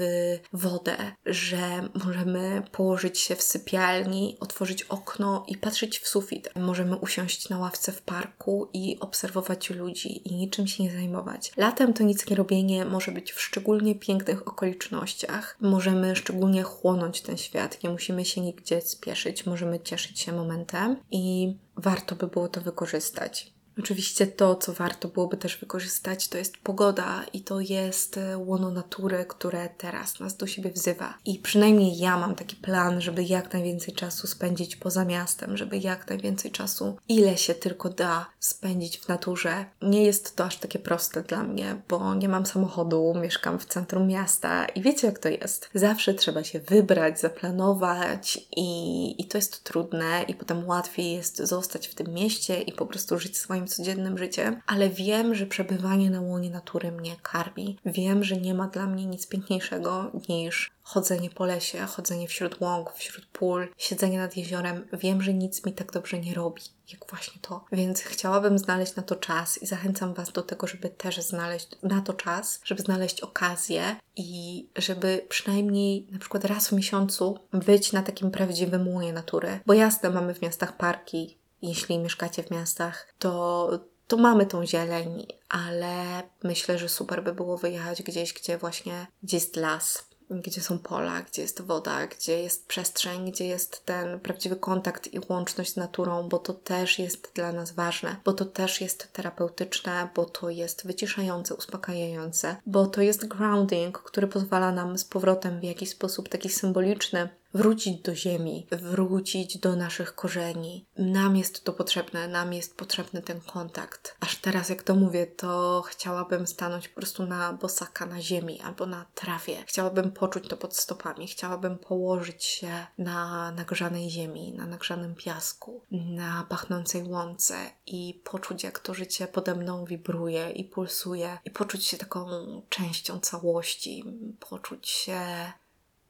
wodę, 0.53 0.97
że 1.27 1.89
możemy 2.05 2.63
położyć 2.73 3.19
się 3.19 3.37
w 3.37 3.43
sypialni, 3.43 4.37
otworzyć 4.41 4.83
okno 4.83 5.45
i 5.49 5.57
patrzeć 5.57 5.99
w 5.99 6.09
sufit. 6.09 6.49
Możemy 6.57 6.97
usiąść 6.97 7.49
na 7.49 7.59
ławce 7.59 7.93
w 7.93 8.03
parku 8.03 8.69
i 8.73 8.97
obserwować 9.01 9.71
ludzi 9.71 10.29
i 10.29 10.35
niczym 10.35 10.67
się 10.67 10.83
nie 10.85 10.93
zajmować. 10.93 11.53
Latem 11.57 11.93
to 11.93 12.05
nic 12.05 12.31
nie 12.31 12.37
robienie 12.37 12.85
może 12.85 13.13
być 13.13 13.33
w 13.33 13.41
szczególnie 13.41 13.95
pięknych 13.95 14.49
okolicznościach. 14.49 15.57
Możemy 15.61 16.17
szczególnie 16.17 16.63
chłonąć 16.63 17.21
ten 17.21 17.37
świat, 17.37 17.83
nie 17.83 17.91
musimy 17.91 18.25
się 18.25 18.41
nigdzie 18.41 18.64
gdzie 18.65 18.81
spieszyć, 18.81 19.47
możemy 19.47 19.81
cieszyć 19.81 20.21
się 20.21 20.33
momentem 20.33 20.97
i 21.11 21.57
warto 21.77 22.17
by 22.17 22.27
było 22.27 22.49
to 22.49 22.61
wykorzystać. 22.61 23.54
Oczywiście 23.79 24.27
to, 24.27 24.55
co 24.55 24.73
warto 24.73 25.09
byłoby 25.09 25.37
też 25.37 25.57
wykorzystać, 25.57 26.29
to 26.29 26.39
jest 26.39 26.57
pogoda 26.57 27.25
i 27.33 27.41
to 27.41 27.61
jest 27.61 28.17
e, 28.17 28.39
łono 28.39 28.71
natury, 28.71 29.25
które 29.29 29.69
teraz 29.79 30.21
nas 30.21 30.37
do 30.37 30.47
siebie 30.47 30.71
wzywa. 30.71 31.15
I 31.25 31.39
przynajmniej 31.39 31.99
ja 31.99 32.19
mam 32.19 32.35
taki 32.35 32.57
plan, 32.57 33.01
żeby 33.01 33.25
jak 33.25 33.53
najwięcej 33.53 33.95
czasu 33.95 34.27
spędzić 34.27 34.77
poza 34.77 35.05
miastem, 35.05 35.57
żeby 35.57 35.79
jak 35.79 36.09
najwięcej 36.09 36.51
czasu, 36.51 36.97
ile 37.09 37.37
się 37.37 37.55
tylko 37.55 37.89
da, 37.89 38.27
spędzić 38.41 38.99
w 38.99 39.09
naturze. 39.09 39.65
Nie 39.83 40.05
jest 40.05 40.37
to 40.37 40.45
aż 40.45 40.57
takie 40.57 40.79
proste 40.79 41.23
dla 41.23 41.43
mnie, 41.43 41.83
bo 41.89 42.15
nie 42.15 42.29
mam 42.29 42.47
samochodu, 42.47 43.15
mieszkam 43.23 43.59
w 43.59 43.65
centrum 43.65 44.07
miasta 44.07 44.67
i 44.67 44.83
wiecie, 44.83 45.07
jak 45.07 45.19
to 45.19 45.29
jest. 45.29 45.71
Zawsze 45.75 46.15
trzeba 46.15 46.45
się 46.45 46.61
wybrać, 46.61 47.21
zaplanować 47.21 48.39
i, 48.57 49.23
i 49.23 49.25
to 49.25 49.39
jest 49.39 49.65
trudne, 49.65 50.25
i 50.29 50.35
potem 50.35 50.69
łatwiej 50.69 51.13
jest 51.13 51.39
zostać 51.39 51.89
w 51.89 51.95
tym 51.95 52.15
mieście 52.15 52.63
i 52.63 52.73
po 52.73 52.87
prostu 52.87 53.19
żyć 53.19 53.39
swoim 53.39 53.64
moim 53.65 53.69
codziennym 53.69 54.19
życiem, 54.19 54.61
ale 54.67 54.91
wiem, 54.91 55.35
że 55.35 55.47
przebywanie 55.47 56.11
na 56.11 56.21
łonie 56.21 56.51
natury 56.51 56.93
mnie 56.93 57.17
karmi. 57.23 57.79
Wiem, 57.87 58.25
że 58.25 58.37
nie 58.37 58.55
ma 58.55 58.69
dla 58.69 58.87
mnie 58.87 59.07
nic 59.07 59.27
piękniejszego 59.27 60.11
niż 60.29 60.71
chodzenie 60.83 61.31
po 61.31 61.47
lesie, 61.47 61.87
chodzenie 61.87 62.29
wśród 62.29 62.61
łąk, 62.61 62.93
wśród 62.93 63.27
pól, 63.27 63.69
siedzenie 63.79 64.19
nad 64.19 64.37
jeziorem. 64.37 64.87
Wiem, 64.93 65.23
że 65.23 65.35
nic 65.35 65.67
mi 65.67 65.73
tak 65.73 65.93
dobrze 65.93 66.19
nie 66.19 66.35
robi, 66.35 66.63
jak 66.93 67.11
właśnie 67.11 67.41
to. 67.43 67.65
Więc 67.73 68.01
chciałabym 68.01 68.59
znaleźć 68.59 68.97
na 68.97 69.03
to 69.03 69.17
czas 69.17 69.63
i 69.63 69.67
zachęcam 69.67 70.15
Was 70.15 70.33
do 70.33 70.43
tego, 70.43 70.67
żeby 70.67 70.89
też 70.89 71.21
znaleźć 71.21 71.69
na 71.83 72.01
to 72.01 72.13
czas, 72.13 72.61
żeby 72.65 72.83
znaleźć 72.83 73.21
okazję 73.21 73.97
i 74.17 74.67
żeby 74.77 75.27
przynajmniej 75.29 76.07
na 76.11 76.19
przykład 76.19 76.45
raz 76.45 76.69
w 76.69 76.73
miesiącu 76.73 77.39
być 77.53 77.93
na 77.93 78.03
takim 78.03 78.31
prawdziwym 78.31 78.89
łonie 78.89 79.13
natury. 79.13 79.61
Bo 79.67 79.75
jasne, 79.75 80.11
mamy 80.11 80.35
w 80.35 80.43
miastach 80.43 80.77
parki, 80.77 81.37
jeśli 81.69 81.99
mieszkacie 81.99 82.43
w 82.43 82.51
miastach, 82.51 83.15
to, 83.19 83.71
to 84.07 84.17
mamy 84.17 84.47
tą 84.47 84.67
zieleń, 84.67 85.27
ale 85.49 86.23
myślę, 86.43 86.79
że 86.79 86.89
super 86.89 87.25
by 87.25 87.33
było 87.33 87.59
wyjechać 87.59 88.03
gdzieś, 88.03 88.33
gdzie 88.33 88.59
właśnie 88.59 89.07
gdzie 89.23 89.37
jest 89.37 89.57
las, 89.57 90.05
gdzie 90.31 90.61
są 90.61 90.79
pola, 90.79 91.23
gdzie 91.23 91.43
jest 91.43 91.63
woda, 91.63 92.07
gdzie 92.07 92.43
jest 92.43 92.67
przestrzeń, 92.67 93.33
gdzie 93.33 93.47
jest 93.47 93.85
ten 93.85 94.21
prawdziwy 94.21 94.57
kontakt 94.57 95.15
i 95.15 95.21
łączność 95.29 95.73
z 95.73 95.77
naturą, 95.77 96.29
bo 96.29 96.39
to 96.39 96.55
też 96.55 96.99
jest 96.99 97.31
dla 97.35 97.53
nas 97.53 97.73
ważne, 97.73 98.17
bo 98.25 98.33
to 98.33 98.45
też 98.45 98.81
jest 98.81 99.13
terapeutyczne, 99.13 100.09
bo 100.15 100.25
to 100.25 100.51
jest 100.51 100.87
wyciszające, 100.87 101.55
uspokajające, 101.55 102.57
bo 102.67 102.87
to 102.87 103.03
jest 103.03 103.27
grounding, 103.27 103.99
który 103.99 104.27
pozwala 104.27 104.73
nam 104.73 104.99
z 104.99 105.05
powrotem 105.05 105.61
w 105.61 105.65
jakiś 105.65 105.91
sposób 105.91 106.29
taki 106.29 106.49
symboliczny 106.49 107.29
wrócić 107.55 108.01
do 108.01 108.15
ziemi, 108.15 108.67
wrócić 108.71 109.59
do 109.59 109.77
naszych 109.77 110.15
korzeni. 110.15 110.87
Nam 110.97 111.37
jest 111.37 111.65
to 111.65 111.73
potrzebne, 111.73 112.29
nam 112.29 112.53
jest 112.53 112.77
potrzebny 112.77 113.23
ten 113.23 113.41
kontakt. 113.41 114.17
Aż 114.21 114.37
teraz, 114.37 114.69
jak 114.69 114.83
to 114.83 114.95
mówię, 114.95 115.27
to 115.27 115.83
chciałabym 115.87 116.47
stanąć 116.47 116.89
po 116.89 116.95
prostu 116.95 117.27
na 117.27 117.53
bosaka 117.53 118.07
na 118.07 118.23
ziemi 118.23 118.61
albo 118.61 118.87
na 118.87 119.07
trawie. 119.15 119.65
Chciałabym 119.67 120.13
poczuć 120.13 120.49
to 120.49 120.57
pod 120.57 120.77
stopami, 120.77 121.27
chciałabym 121.27 121.79
położyć 121.79 122.45
się 122.45 122.87
na 122.99 123.51
nagrzanej 123.51 124.11
ziemi, 124.11 124.53
na 124.57 124.67
nagrzanym 124.67 125.15
piasku, 125.15 125.83
na 125.91 126.47
pachnącej 126.49 127.03
łące 127.03 127.57
i 127.87 128.21
poczuć, 128.25 128.65
jak 128.65 128.79
to 128.79 128.95
życie 128.95 129.27
pode 129.27 129.55
mną 129.55 129.85
wibruje 129.85 130.51
i 130.51 130.65
pulsuje, 130.65 131.39
i 131.45 131.51
poczuć 131.51 131.85
się 131.85 131.97
taką 131.97 132.27
częścią 132.69 133.21
całości, 133.21 134.05
poczuć 134.41 134.89
się 134.89 135.21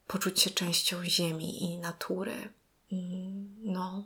poczuć 0.07 0.41
się 0.41 0.49
częścią 0.49 1.05
ziemi 1.05 1.63
i 1.63 1.77
natury. 1.77 2.49
Mm, 2.91 3.55
no, 3.63 4.03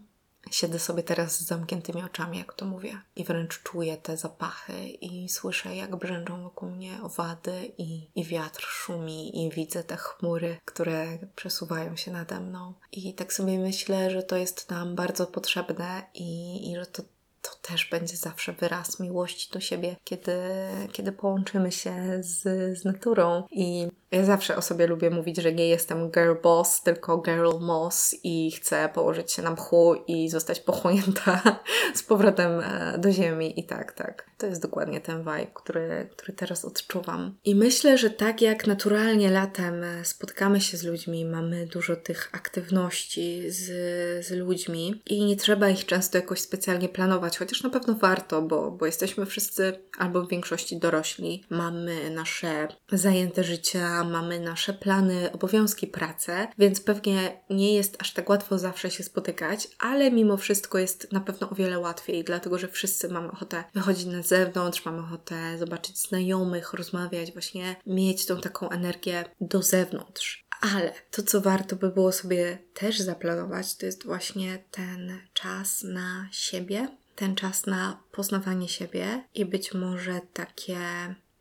siedzę 0.51 0.79
sobie 0.79 1.03
teraz 1.03 1.39
z 1.39 1.45
zamkniętymi 1.45 2.03
oczami, 2.03 2.37
jak 2.37 2.53
to 2.53 2.65
mówię, 2.65 3.01
i 3.15 3.23
wręcz 3.23 3.63
czuję 3.63 3.97
te 3.97 4.17
zapachy 4.17 4.87
i 4.87 5.29
słyszę, 5.29 5.75
jak 5.75 5.95
brzęczą 5.95 6.43
wokół 6.43 6.69
mnie 6.69 6.99
owady 7.03 7.71
i, 7.77 8.07
i 8.15 8.23
wiatr 8.23 8.61
szumi 8.61 9.45
i 9.45 9.51
widzę 9.51 9.83
te 9.83 9.97
chmury, 9.97 10.57
które 10.65 11.17
przesuwają 11.35 11.95
się 11.95 12.11
nade 12.11 12.39
mną. 12.39 12.73
I 12.91 13.13
tak 13.13 13.33
sobie 13.33 13.59
myślę, 13.59 14.11
że 14.11 14.23
to 14.23 14.35
jest 14.35 14.69
nam 14.69 14.95
bardzo 14.95 15.27
potrzebne 15.27 16.03
i, 16.13 16.71
i 16.71 16.75
że 16.75 16.85
to 16.85 17.03
to 17.41 17.49
też 17.61 17.89
będzie 17.89 18.17
zawsze 18.17 18.53
wyraz 18.53 18.99
miłości 18.99 19.51
do 19.53 19.59
siebie, 19.59 19.95
kiedy, 20.03 20.33
kiedy 20.91 21.11
połączymy 21.11 21.71
się 21.71 22.17
z, 22.19 22.41
z 22.79 22.85
naturą. 22.85 23.43
I 23.51 23.87
ja 24.11 24.25
zawsze 24.25 24.55
o 24.55 24.61
sobie 24.61 24.87
lubię 24.87 25.09
mówić, 25.09 25.37
że 25.37 25.53
nie 25.53 25.67
jestem 25.67 26.11
girl 26.11 26.33
boss, 26.43 26.81
tylko 26.83 27.17
girl 27.17 27.49
moss 27.59 28.15
i 28.23 28.51
chcę 28.51 28.89
położyć 28.93 29.31
się 29.31 29.41
na 29.41 29.51
mchu 29.51 29.95
i 30.07 30.29
zostać 30.29 30.59
pochłonięta 30.59 31.41
z 31.95 32.03
powrotem 32.03 32.59
e, 32.59 32.97
do 32.97 33.11
ziemi. 33.11 33.59
I 33.59 33.63
tak, 33.63 33.93
tak. 33.93 34.29
To 34.37 34.45
jest 34.45 34.61
dokładnie 34.61 35.01
ten 35.01 35.19
vibe, 35.19 35.47
który, 35.53 36.09
który 36.11 36.33
teraz 36.33 36.65
odczuwam. 36.65 37.37
I 37.45 37.55
myślę, 37.55 37.97
że 37.97 38.09
tak 38.09 38.41
jak 38.41 38.67
naturalnie 38.67 39.29
latem 39.29 39.83
e, 39.83 40.05
spotkamy 40.05 40.61
się 40.61 40.77
z 40.77 40.83
ludźmi, 40.83 41.25
mamy 41.25 41.67
dużo 41.67 41.95
tych 41.95 42.29
aktywności 42.31 43.51
z, 43.51 43.65
z 44.25 44.31
ludźmi 44.31 45.01
i 45.05 45.25
nie 45.25 45.35
trzeba 45.35 45.69
ich 45.69 45.85
często 45.85 46.17
jakoś 46.17 46.39
specjalnie 46.39 46.89
planować, 46.89 47.37
chociaż 47.37 47.63
na 47.63 47.69
pewno 47.69 47.95
warto, 47.95 48.41
bo, 48.41 48.71
bo 48.71 48.85
jesteśmy 48.85 49.25
wszyscy 49.25 49.79
albo 49.97 50.23
w 50.23 50.29
większości 50.29 50.79
dorośli, 50.79 51.43
mamy 51.49 52.09
nasze 52.09 52.67
zajęte 52.91 53.43
mamy 54.03 54.39
nasze 54.39 54.73
plany, 54.73 55.31
obowiązki, 55.31 55.87
pracę, 55.87 56.47
więc 56.57 56.81
pewnie 56.81 57.39
nie 57.49 57.75
jest 57.75 57.97
aż 57.99 58.13
tak 58.13 58.29
łatwo 58.29 58.57
zawsze 58.57 58.91
się 58.91 59.03
spotykać, 59.03 59.67
ale 59.79 60.11
mimo 60.11 60.37
wszystko 60.37 60.77
jest 60.77 61.11
na 61.11 61.19
pewno 61.19 61.49
o 61.49 61.55
wiele 61.55 61.79
łatwiej, 61.79 62.23
dlatego 62.23 62.59
że 62.59 62.67
wszyscy 62.67 63.09
mamy 63.09 63.31
ochotę 63.31 63.63
wychodzić 63.73 64.05
na 64.05 64.21
zewnątrz, 64.21 64.85
mamy 64.85 64.99
ochotę 64.99 65.57
zobaczyć 65.57 65.97
znajomych, 65.97 66.73
rozmawiać, 66.73 67.31
właśnie 67.31 67.75
mieć 67.85 68.25
tą 68.25 68.41
taką 68.41 68.69
energię 68.69 69.25
do 69.41 69.61
zewnątrz. 69.61 70.45
Ale 70.61 70.93
to, 71.11 71.23
co 71.23 71.41
warto 71.41 71.75
by 71.75 71.89
było 71.89 72.11
sobie 72.11 72.57
też 72.73 72.99
zaplanować, 72.99 73.75
to 73.75 73.85
jest 73.85 74.05
właśnie 74.05 74.63
ten 74.71 75.19
czas 75.33 75.83
na 75.83 76.27
siebie, 76.31 76.87
ten 77.15 77.35
czas 77.35 77.65
na 77.65 78.03
poznawanie 78.11 78.69
siebie 78.69 79.23
i 79.33 79.45
być 79.45 79.73
może 79.73 80.21
takie 80.33 80.77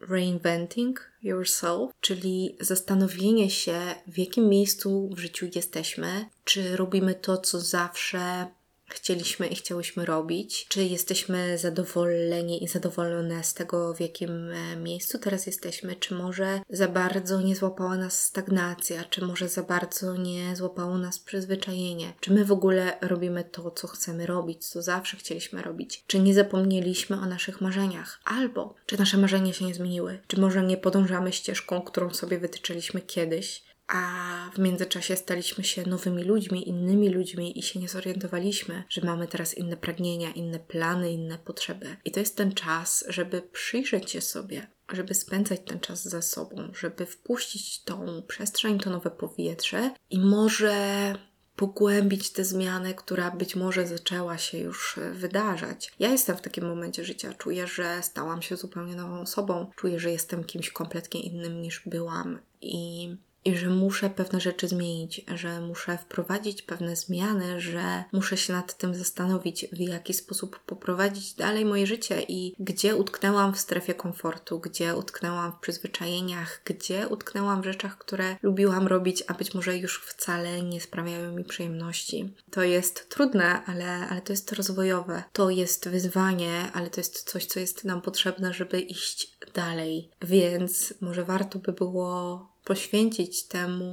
reinventing 0.00 1.10
yourself, 1.22 1.92
czyli 2.00 2.56
zastanowienie 2.60 3.50
się, 3.50 3.80
w 4.06 4.18
jakim 4.18 4.48
miejscu 4.48 5.10
w 5.12 5.18
życiu 5.18 5.46
jesteśmy, 5.54 6.26
czy 6.44 6.76
robimy 6.76 7.14
to, 7.14 7.38
co 7.38 7.60
zawsze 7.60 8.46
chcieliśmy 8.88 9.46
i 9.46 9.56
chciałyśmy 9.56 10.04
robić, 10.04 10.66
czy 10.68 10.84
jesteśmy 10.84 11.58
zadowoleni 11.58 12.64
i 12.64 12.68
zadowolone 12.68 13.44
z 13.44 13.54
tego, 13.54 13.94
w 13.94 14.00
jakim 14.00 14.50
e, 14.50 14.76
miejscu 14.76 15.18
teraz 15.18 15.46
jesteśmy, 15.46 15.96
czy 15.96 16.14
może 16.14 16.60
za 16.70 16.88
bardzo 16.88 17.40
nie 17.40 17.56
złapała 17.56 17.96
nas 17.96 18.24
stagnacja, 18.24 19.04
czy 19.04 19.24
może 19.24 19.48
za 19.48 19.62
bardzo 19.62 20.16
nie 20.16 20.56
złapało 20.56 20.98
nas 20.98 21.18
przyzwyczajenie, 21.18 22.12
czy 22.20 22.32
my 22.32 22.44
w 22.44 22.52
ogóle 22.52 22.98
robimy 23.00 23.44
to, 23.44 23.70
co 23.70 23.88
chcemy 23.88 24.26
robić, 24.26 24.66
co 24.66 24.82
zawsze 24.82 25.16
chcieliśmy 25.16 25.62
robić, 25.62 26.04
czy 26.06 26.18
nie 26.18 26.34
zapomnieliśmy 26.34 27.16
o 27.16 27.26
naszych 27.26 27.60
marzeniach, 27.60 28.20
albo 28.24 28.74
czy 28.86 28.98
nasze 28.98 29.18
marzenia 29.18 29.52
się 29.52 29.64
nie 29.64 29.74
zmieniły, 29.74 30.18
czy 30.26 30.40
może 30.40 30.62
nie 30.62 30.76
podążamy 30.76 31.32
ścieżką, 31.32 31.82
którą 31.82 32.14
sobie 32.14 32.38
wytyczyliśmy 32.38 33.00
kiedyś, 33.00 33.67
a 33.88 34.50
w 34.54 34.58
międzyczasie 34.58 35.16
staliśmy 35.16 35.64
się 35.64 35.82
nowymi 35.82 36.24
ludźmi, 36.24 36.68
innymi 36.68 37.08
ludźmi 37.08 37.58
i 37.58 37.62
się 37.62 37.80
nie 37.80 37.88
zorientowaliśmy, 37.88 38.84
że 38.88 39.00
mamy 39.00 39.28
teraz 39.28 39.58
inne 39.58 39.76
pragnienia, 39.76 40.30
inne 40.30 40.58
plany, 40.58 41.12
inne 41.12 41.38
potrzeby. 41.38 41.96
I 42.04 42.10
to 42.10 42.20
jest 42.20 42.36
ten 42.36 42.52
czas, 42.52 43.04
żeby 43.08 43.42
przyjrzeć 43.42 44.10
się 44.10 44.20
sobie, 44.20 44.66
żeby 44.92 45.14
spędzać 45.14 45.60
ten 45.66 45.80
czas 45.80 46.08
ze 46.08 46.22
sobą, 46.22 46.70
żeby 46.80 47.06
wpuścić 47.06 47.82
tą 47.84 48.22
przestrzeń, 48.28 48.78
to 48.78 48.90
nowe 48.90 49.10
powietrze 49.10 49.90
i 50.10 50.18
może 50.20 51.14
pogłębić 51.56 52.32
tę 52.32 52.44
zmianę, 52.44 52.94
która 52.94 53.30
być 53.30 53.56
może 53.56 53.86
zaczęła 53.86 54.38
się 54.38 54.58
już 54.58 54.98
wydarzać. 55.12 55.92
Ja 55.98 56.08
jestem 56.08 56.36
w 56.36 56.40
takim 56.40 56.68
momencie 56.68 57.04
życia, 57.04 57.34
czuję, 57.34 57.66
że 57.66 58.02
stałam 58.02 58.42
się 58.42 58.56
zupełnie 58.56 58.96
nową 58.96 59.20
osobą, 59.20 59.70
czuję, 59.76 60.00
że 60.00 60.10
jestem 60.10 60.44
kimś 60.44 60.70
kompletnie 60.70 61.20
innym 61.20 61.62
niż 61.62 61.82
byłam 61.86 62.38
i 62.60 63.16
i 63.44 63.56
że 63.56 63.70
muszę 63.70 64.10
pewne 64.10 64.40
rzeczy 64.40 64.68
zmienić, 64.68 65.24
że 65.34 65.60
muszę 65.60 65.98
wprowadzić 65.98 66.62
pewne 66.62 66.96
zmiany, 66.96 67.60
że 67.60 68.04
muszę 68.12 68.36
się 68.36 68.52
nad 68.52 68.78
tym 68.78 68.94
zastanowić, 68.94 69.66
w 69.72 69.78
jaki 69.78 70.14
sposób 70.14 70.58
poprowadzić 70.58 71.34
dalej 71.34 71.64
moje 71.64 71.86
życie 71.86 72.22
i 72.28 72.54
gdzie 72.58 72.96
utknęłam 72.96 73.54
w 73.54 73.60
strefie 73.60 73.94
komfortu, 73.94 74.60
gdzie 74.60 74.96
utknęłam 74.96 75.52
w 75.52 75.60
przyzwyczajeniach, 75.60 76.60
gdzie 76.64 77.08
utknęłam 77.08 77.62
w 77.62 77.64
rzeczach, 77.64 77.98
które 77.98 78.36
lubiłam 78.42 78.86
robić, 78.86 79.24
a 79.26 79.34
być 79.34 79.54
może 79.54 79.76
już 79.76 80.00
wcale 80.00 80.62
nie 80.62 80.80
sprawiają 80.80 81.32
mi 81.32 81.44
przyjemności. 81.44 82.34
To 82.50 82.62
jest 82.62 83.08
trudne, 83.08 83.64
ale, 83.64 84.08
ale 84.08 84.20
to 84.20 84.32
jest 84.32 84.52
rozwojowe. 84.52 85.22
To 85.32 85.50
jest 85.50 85.88
wyzwanie, 85.88 86.70
ale 86.72 86.90
to 86.90 87.00
jest 87.00 87.30
coś, 87.30 87.46
co 87.46 87.60
jest 87.60 87.84
nam 87.84 88.02
potrzebne, 88.02 88.52
żeby 88.52 88.80
iść 88.80 89.38
dalej. 89.54 90.10
Więc 90.22 90.94
może 91.00 91.24
warto 91.24 91.58
by 91.58 91.72
było 91.72 92.48
poświęcić 92.68 93.42
temu 93.42 93.92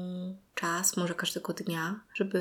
czas, 0.55 0.97
może 0.97 1.13
każdego 1.13 1.53
dnia, 1.53 1.99
żeby 2.13 2.39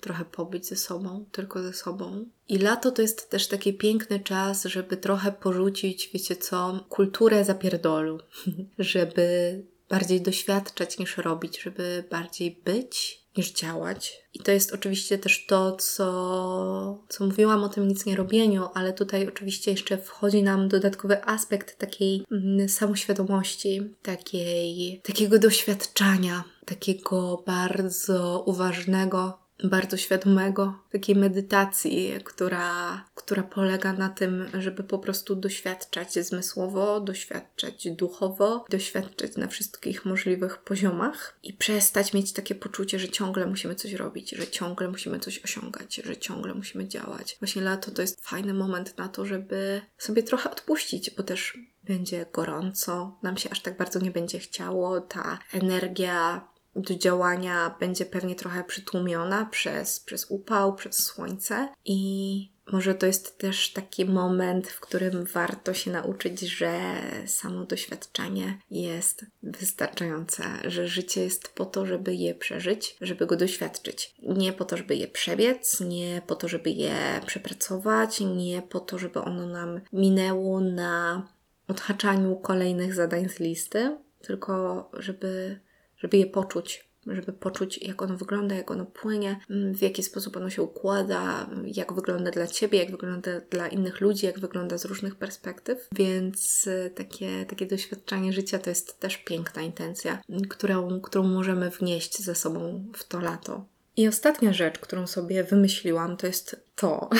trochę 0.00 0.24
pobyć 0.24 0.66
ze 0.66 0.76
sobą, 0.76 1.24
tylko 1.32 1.62
ze 1.62 1.72
sobą. 1.72 2.26
I 2.48 2.58
lato 2.58 2.90
to 2.90 3.02
jest 3.02 3.30
też 3.30 3.48
taki 3.48 3.74
piękny 3.74 4.20
czas, 4.20 4.64
żeby 4.64 4.96
trochę 4.96 5.32
porzucić, 5.32 6.10
wiecie 6.14 6.36
co, 6.36 6.84
kulturę 6.88 7.44
zapierdolu, 7.44 8.18
żeby 8.78 9.62
bardziej 9.88 10.20
doświadczać 10.20 10.98
niż 10.98 11.16
robić, 11.16 11.62
żeby 11.62 12.04
bardziej 12.10 12.60
być 12.64 13.23
niż 13.36 13.52
działać. 13.52 14.24
I 14.34 14.38
to 14.38 14.52
jest 14.52 14.74
oczywiście 14.74 15.18
też 15.18 15.46
to, 15.46 15.76
co, 15.76 17.04
co 17.08 17.26
mówiłam 17.26 17.64
o 17.64 17.68
tym 17.68 17.88
nic 17.88 18.06
nie 18.06 18.16
robieniu, 18.16 18.68
ale 18.74 18.92
tutaj 18.92 19.28
oczywiście 19.28 19.70
jeszcze 19.70 19.98
wchodzi 19.98 20.42
nam 20.42 20.68
dodatkowy 20.68 21.24
aspekt 21.24 21.78
takiej 21.78 22.24
mm, 22.32 22.68
samoświadomości, 22.68 23.82
takiej, 24.02 25.00
takiego 25.04 25.38
doświadczania, 25.38 26.44
takiego 26.64 27.42
bardzo 27.46 28.42
uważnego 28.46 29.43
bardzo 29.64 29.96
świadomego, 29.96 30.78
takiej 30.92 31.16
medytacji, 31.16 32.14
która, 32.24 33.04
która 33.14 33.42
polega 33.42 33.92
na 33.92 34.08
tym, 34.08 34.46
żeby 34.58 34.84
po 34.84 34.98
prostu 34.98 35.36
doświadczać 35.36 36.12
zmysłowo, 36.12 37.00
doświadczać 37.00 37.88
duchowo, 37.90 38.64
doświadczać 38.70 39.36
na 39.36 39.46
wszystkich 39.46 40.04
możliwych 40.04 40.58
poziomach 40.58 41.38
i 41.42 41.52
przestać 41.52 42.12
mieć 42.12 42.32
takie 42.32 42.54
poczucie, 42.54 42.98
że 42.98 43.08
ciągle 43.08 43.46
musimy 43.46 43.74
coś 43.74 43.92
robić, 43.92 44.30
że 44.30 44.46
ciągle 44.46 44.88
musimy 44.88 45.18
coś 45.18 45.44
osiągać, 45.44 45.94
że 46.04 46.16
ciągle 46.16 46.54
musimy 46.54 46.88
działać. 46.88 47.36
Właśnie 47.40 47.62
lato 47.62 47.90
to 47.90 48.02
jest 48.02 48.24
fajny 48.24 48.54
moment 48.54 48.98
na 48.98 49.08
to, 49.08 49.26
żeby 49.26 49.82
sobie 49.98 50.22
trochę 50.22 50.50
odpuścić, 50.50 51.10
bo 51.10 51.22
też 51.22 51.58
będzie 51.84 52.26
gorąco, 52.32 53.18
nam 53.22 53.36
się 53.36 53.50
aż 53.50 53.60
tak 53.60 53.76
bardzo 53.76 53.98
nie 53.98 54.10
będzie 54.10 54.38
chciało, 54.38 55.00
ta 55.00 55.38
energia 55.52 56.48
do 56.76 56.94
działania 56.94 57.76
będzie 57.80 58.06
pewnie 58.06 58.34
trochę 58.34 58.64
przytłumiona 58.64 59.46
przez, 59.46 60.00
przez 60.00 60.26
upał, 60.28 60.74
przez 60.74 60.96
słońce 60.96 61.68
i 61.84 62.54
może 62.72 62.94
to 62.94 63.06
jest 63.06 63.38
też 63.38 63.72
taki 63.72 64.04
moment, 64.04 64.68
w 64.68 64.80
którym 64.80 65.24
warto 65.24 65.74
się 65.74 65.90
nauczyć, 65.90 66.40
że 66.40 66.80
samo 67.26 67.64
doświadczenie 67.64 68.58
jest 68.70 69.26
wystarczające, 69.42 70.44
że 70.64 70.88
życie 70.88 71.24
jest 71.24 71.48
po 71.48 71.64
to, 71.64 71.86
żeby 71.86 72.14
je 72.14 72.34
przeżyć, 72.34 72.96
żeby 73.00 73.26
go 73.26 73.36
doświadczyć. 73.36 74.14
Nie 74.22 74.52
po 74.52 74.64
to, 74.64 74.76
żeby 74.76 74.96
je 74.96 75.08
przebiec, 75.08 75.80
nie 75.80 76.22
po 76.26 76.34
to, 76.34 76.48
żeby 76.48 76.70
je 76.70 76.96
przepracować, 77.26 78.20
nie 78.20 78.62
po 78.62 78.80
to, 78.80 78.98
żeby 78.98 79.20
ono 79.20 79.46
nam 79.46 79.80
minęło 79.92 80.60
na 80.60 81.28
odhaczaniu 81.68 82.36
kolejnych 82.36 82.94
zadań 82.94 83.28
z 83.28 83.38
listy, 83.38 83.96
tylko 84.22 84.90
żeby 84.92 85.60
żeby 86.04 86.16
je 86.16 86.26
poczuć, 86.26 86.88
żeby 87.06 87.32
poczuć, 87.32 87.78
jak 87.82 88.02
ono 88.02 88.16
wygląda, 88.16 88.54
jak 88.54 88.70
ono 88.70 88.86
płynie, 88.86 89.40
mm, 89.50 89.74
w 89.74 89.82
jaki 89.82 90.02
sposób 90.02 90.36
ono 90.36 90.50
się 90.50 90.62
układa, 90.62 91.50
jak 91.64 91.92
wygląda 91.92 92.30
dla 92.30 92.46
ciebie, 92.46 92.78
jak 92.78 92.90
wygląda 92.90 93.40
dla 93.50 93.68
innych 93.68 94.00
ludzi, 94.00 94.26
jak 94.26 94.38
wygląda 94.38 94.78
z 94.78 94.84
różnych 94.84 95.14
perspektyw. 95.14 95.88
Więc 95.92 96.66
y, 96.66 96.90
takie, 96.94 97.46
takie 97.46 97.66
doświadczenie 97.66 98.32
życia 98.32 98.58
to 98.58 98.70
jest 98.70 99.00
też 99.00 99.16
piękna 99.16 99.62
intencja, 99.62 100.22
którą, 100.48 101.00
którą 101.00 101.24
możemy 101.24 101.70
wnieść 101.70 102.22
ze 102.22 102.34
sobą 102.34 102.84
w 102.96 103.04
to 103.04 103.20
lato. 103.20 103.73
I 103.96 104.08
ostatnia 104.08 104.52
rzecz, 104.52 104.78
którą 104.78 105.06
sobie 105.06 105.44
wymyśliłam, 105.44 106.16
to 106.16 106.26
jest 106.26 106.56
to. 106.74 107.10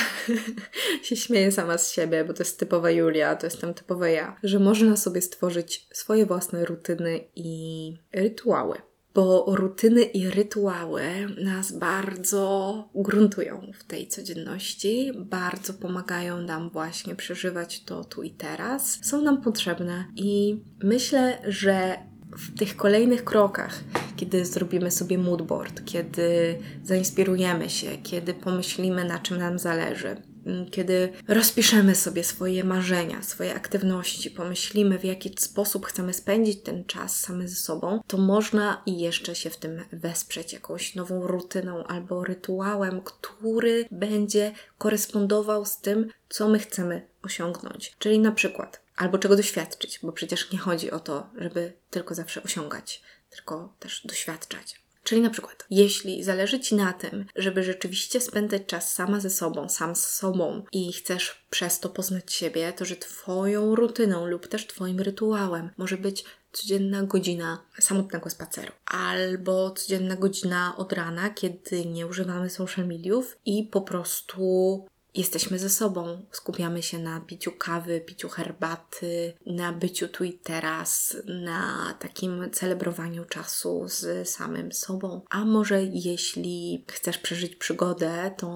się 1.02 1.16
śmieję 1.16 1.52
sama 1.52 1.78
z 1.78 1.92
siebie, 1.92 2.24
bo 2.24 2.32
to 2.34 2.42
jest 2.42 2.58
typowa 2.58 2.90
Julia, 2.90 3.36
to 3.36 3.46
jestem 3.46 3.74
typowa 3.74 4.08
ja, 4.08 4.36
że 4.42 4.58
można 4.58 4.96
sobie 4.96 5.22
stworzyć 5.22 5.86
swoje 5.92 6.26
własne 6.26 6.64
rutyny 6.64 7.20
i 7.36 7.98
rytuały. 8.12 8.78
Bo 9.14 9.44
rutyny 9.48 10.02
i 10.02 10.30
rytuały 10.30 11.02
nas 11.44 11.72
bardzo 11.72 12.88
gruntują 12.94 13.72
w 13.78 13.84
tej 13.84 14.08
codzienności, 14.08 15.12
bardzo 15.16 15.74
pomagają 15.74 16.40
nam 16.40 16.70
właśnie 16.70 17.14
przeżywać 17.14 17.84
to 17.84 18.04
tu 18.04 18.22
i 18.22 18.30
teraz, 18.30 18.98
są 19.02 19.22
nam 19.22 19.42
potrzebne 19.42 20.04
i 20.16 20.62
myślę, 20.82 21.38
że 21.48 21.98
w 22.36 22.58
tych 22.58 22.76
kolejnych 22.76 23.24
krokach, 23.24 23.80
kiedy 24.24 24.44
zrobimy 24.44 24.90
sobie 24.90 25.18
moodboard, 25.18 25.84
kiedy 25.84 26.58
zainspirujemy 26.84 27.70
się, 27.70 27.98
kiedy 28.02 28.34
pomyślimy, 28.34 29.04
na 29.04 29.18
czym 29.18 29.38
nam 29.38 29.58
zależy, 29.58 30.16
mm, 30.46 30.70
kiedy 30.70 31.12
rozpiszemy 31.28 31.94
sobie 31.94 32.24
swoje 32.24 32.64
marzenia, 32.64 33.22
swoje 33.22 33.54
aktywności, 33.54 34.30
pomyślimy, 34.30 34.98
w 34.98 35.04
jaki 35.04 35.34
sposób 35.38 35.86
chcemy 35.86 36.12
spędzić 36.12 36.62
ten 36.62 36.84
czas 36.84 37.20
same 37.20 37.48
ze 37.48 37.56
sobą, 37.56 38.00
to 38.06 38.18
można 38.18 38.82
i 38.86 38.98
jeszcze 38.98 39.34
się 39.34 39.50
w 39.50 39.56
tym 39.56 39.84
wesprzeć 39.92 40.52
jakąś 40.52 40.94
nową 40.94 41.26
rutyną 41.26 41.84
albo 41.84 42.24
rytuałem, 42.24 43.00
który 43.00 43.84
będzie 43.90 44.52
korespondował 44.78 45.64
z 45.64 45.80
tym, 45.80 46.08
co 46.28 46.48
my 46.48 46.58
chcemy 46.58 47.06
osiągnąć. 47.22 47.96
Czyli 47.98 48.18
na 48.18 48.32
przykład 48.32 48.84
albo 48.96 49.18
czego 49.18 49.36
doświadczyć, 49.36 49.98
bo 50.02 50.12
przecież 50.12 50.52
nie 50.52 50.58
chodzi 50.58 50.90
o 50.90 51.00
to, 51.00 51.30
żeby 51.38 51.72
tylko 51.90 52.14
zawsze 52.14 52.42
osiągać, 52.42 53.02
tylko 53.34 53.74
też 53.78 54.06
doświadczać. 54.06 54.84
Czyli 55.04 55.20
na 55.20 55.30
przykład, 55.30 55.66
jeśli 55.70 56.24
zależy 56.24 56.60
Ci 56.60 56.74
na 56.74 56.92
tym, 56.92 57.26
żeby 57.36 57.62
rzeczywiście 57.62 58.20
spędzać 58.20 58.62
czas 58.66 58.92
sama 58.92 59.20
ze 59.20 59.30
sobą, 59.30 59.68
sam 59.68 59.96
z 59.96 60.06
sobą 60.06 60.64
i 60.72 60.92
chcesz 60.92 61.46
przez 61.50 61.80
to 61.80 61.88
poznać 61.88 62.32
siebie, 62.32 62.72
to 62.72 62.84
że 62.84 62.96
Twoją 62.96 63.74
rutyną 63.74 64.26
lub 64.26 64.48
też 64.48 64.66
Twoim 64.66 65.00
rytuałem 65.00 65.70
może 65.76 65.96
być 65.96 66.24
codzienna 66.52 67.02
godzina 67.02 67.62
samotnego 67.78 68.30
spaceru, 68.30 68.72
albo 68.86 69.70
codzienna 69.70 70.16
godzina 70.16 70.76
od 70.76 70.92
rana, 70.92 71.30
kiedy 71.30 71.84
nie 71.84 72.06
używamy 72.06 72.50
social 72.50 72.86
mediów 72.86 73.38
i 73.44 73.64
po 73.64 73.80
prostu 73.80 74.86
jesteśmy 75.14 75.58
ze 75.58 75.70
sobą, 75.70 76.26
skupiamy 76.30 76.82
się 76.82 76.98
na 76.98 77.20
piciu 77.20 77.52
kawy, 77.58 78.00
piciu 78.00 78.28
herbaty, 78.28 79.32
na 79.46 79.72
byciu 79.72 80.08
tu 80.08 80.24
i 80.24 80.32
teraz, 80.32 81.16
na 81.26 81.94
takim 81.98 82.50
celebrowaniu 82.52 83.24
czasu 83.24 83.82
z 83.86 84.28
samym 84.28 84.72
sobą. 84.72 85.22
A 85.30 85.44
może 85.44 85.82
jeśli 85.82 86.84
chcesz 86.88 87.18
przeżyć 87.18 87.56
przygodę, 87.56 88.30
to 88.36 88.48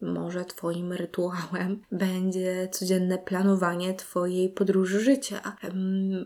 może 0.00 0.44
Twoim 0.44 0.92
rytuałem 0.92 1.82
będzie 1.92 2.68
codzienne 2.72 3.18
planowanie 3.18 3.94
Twojej 3.94 4.48
podróży 4.48 5.00
życia. 5.00 5.56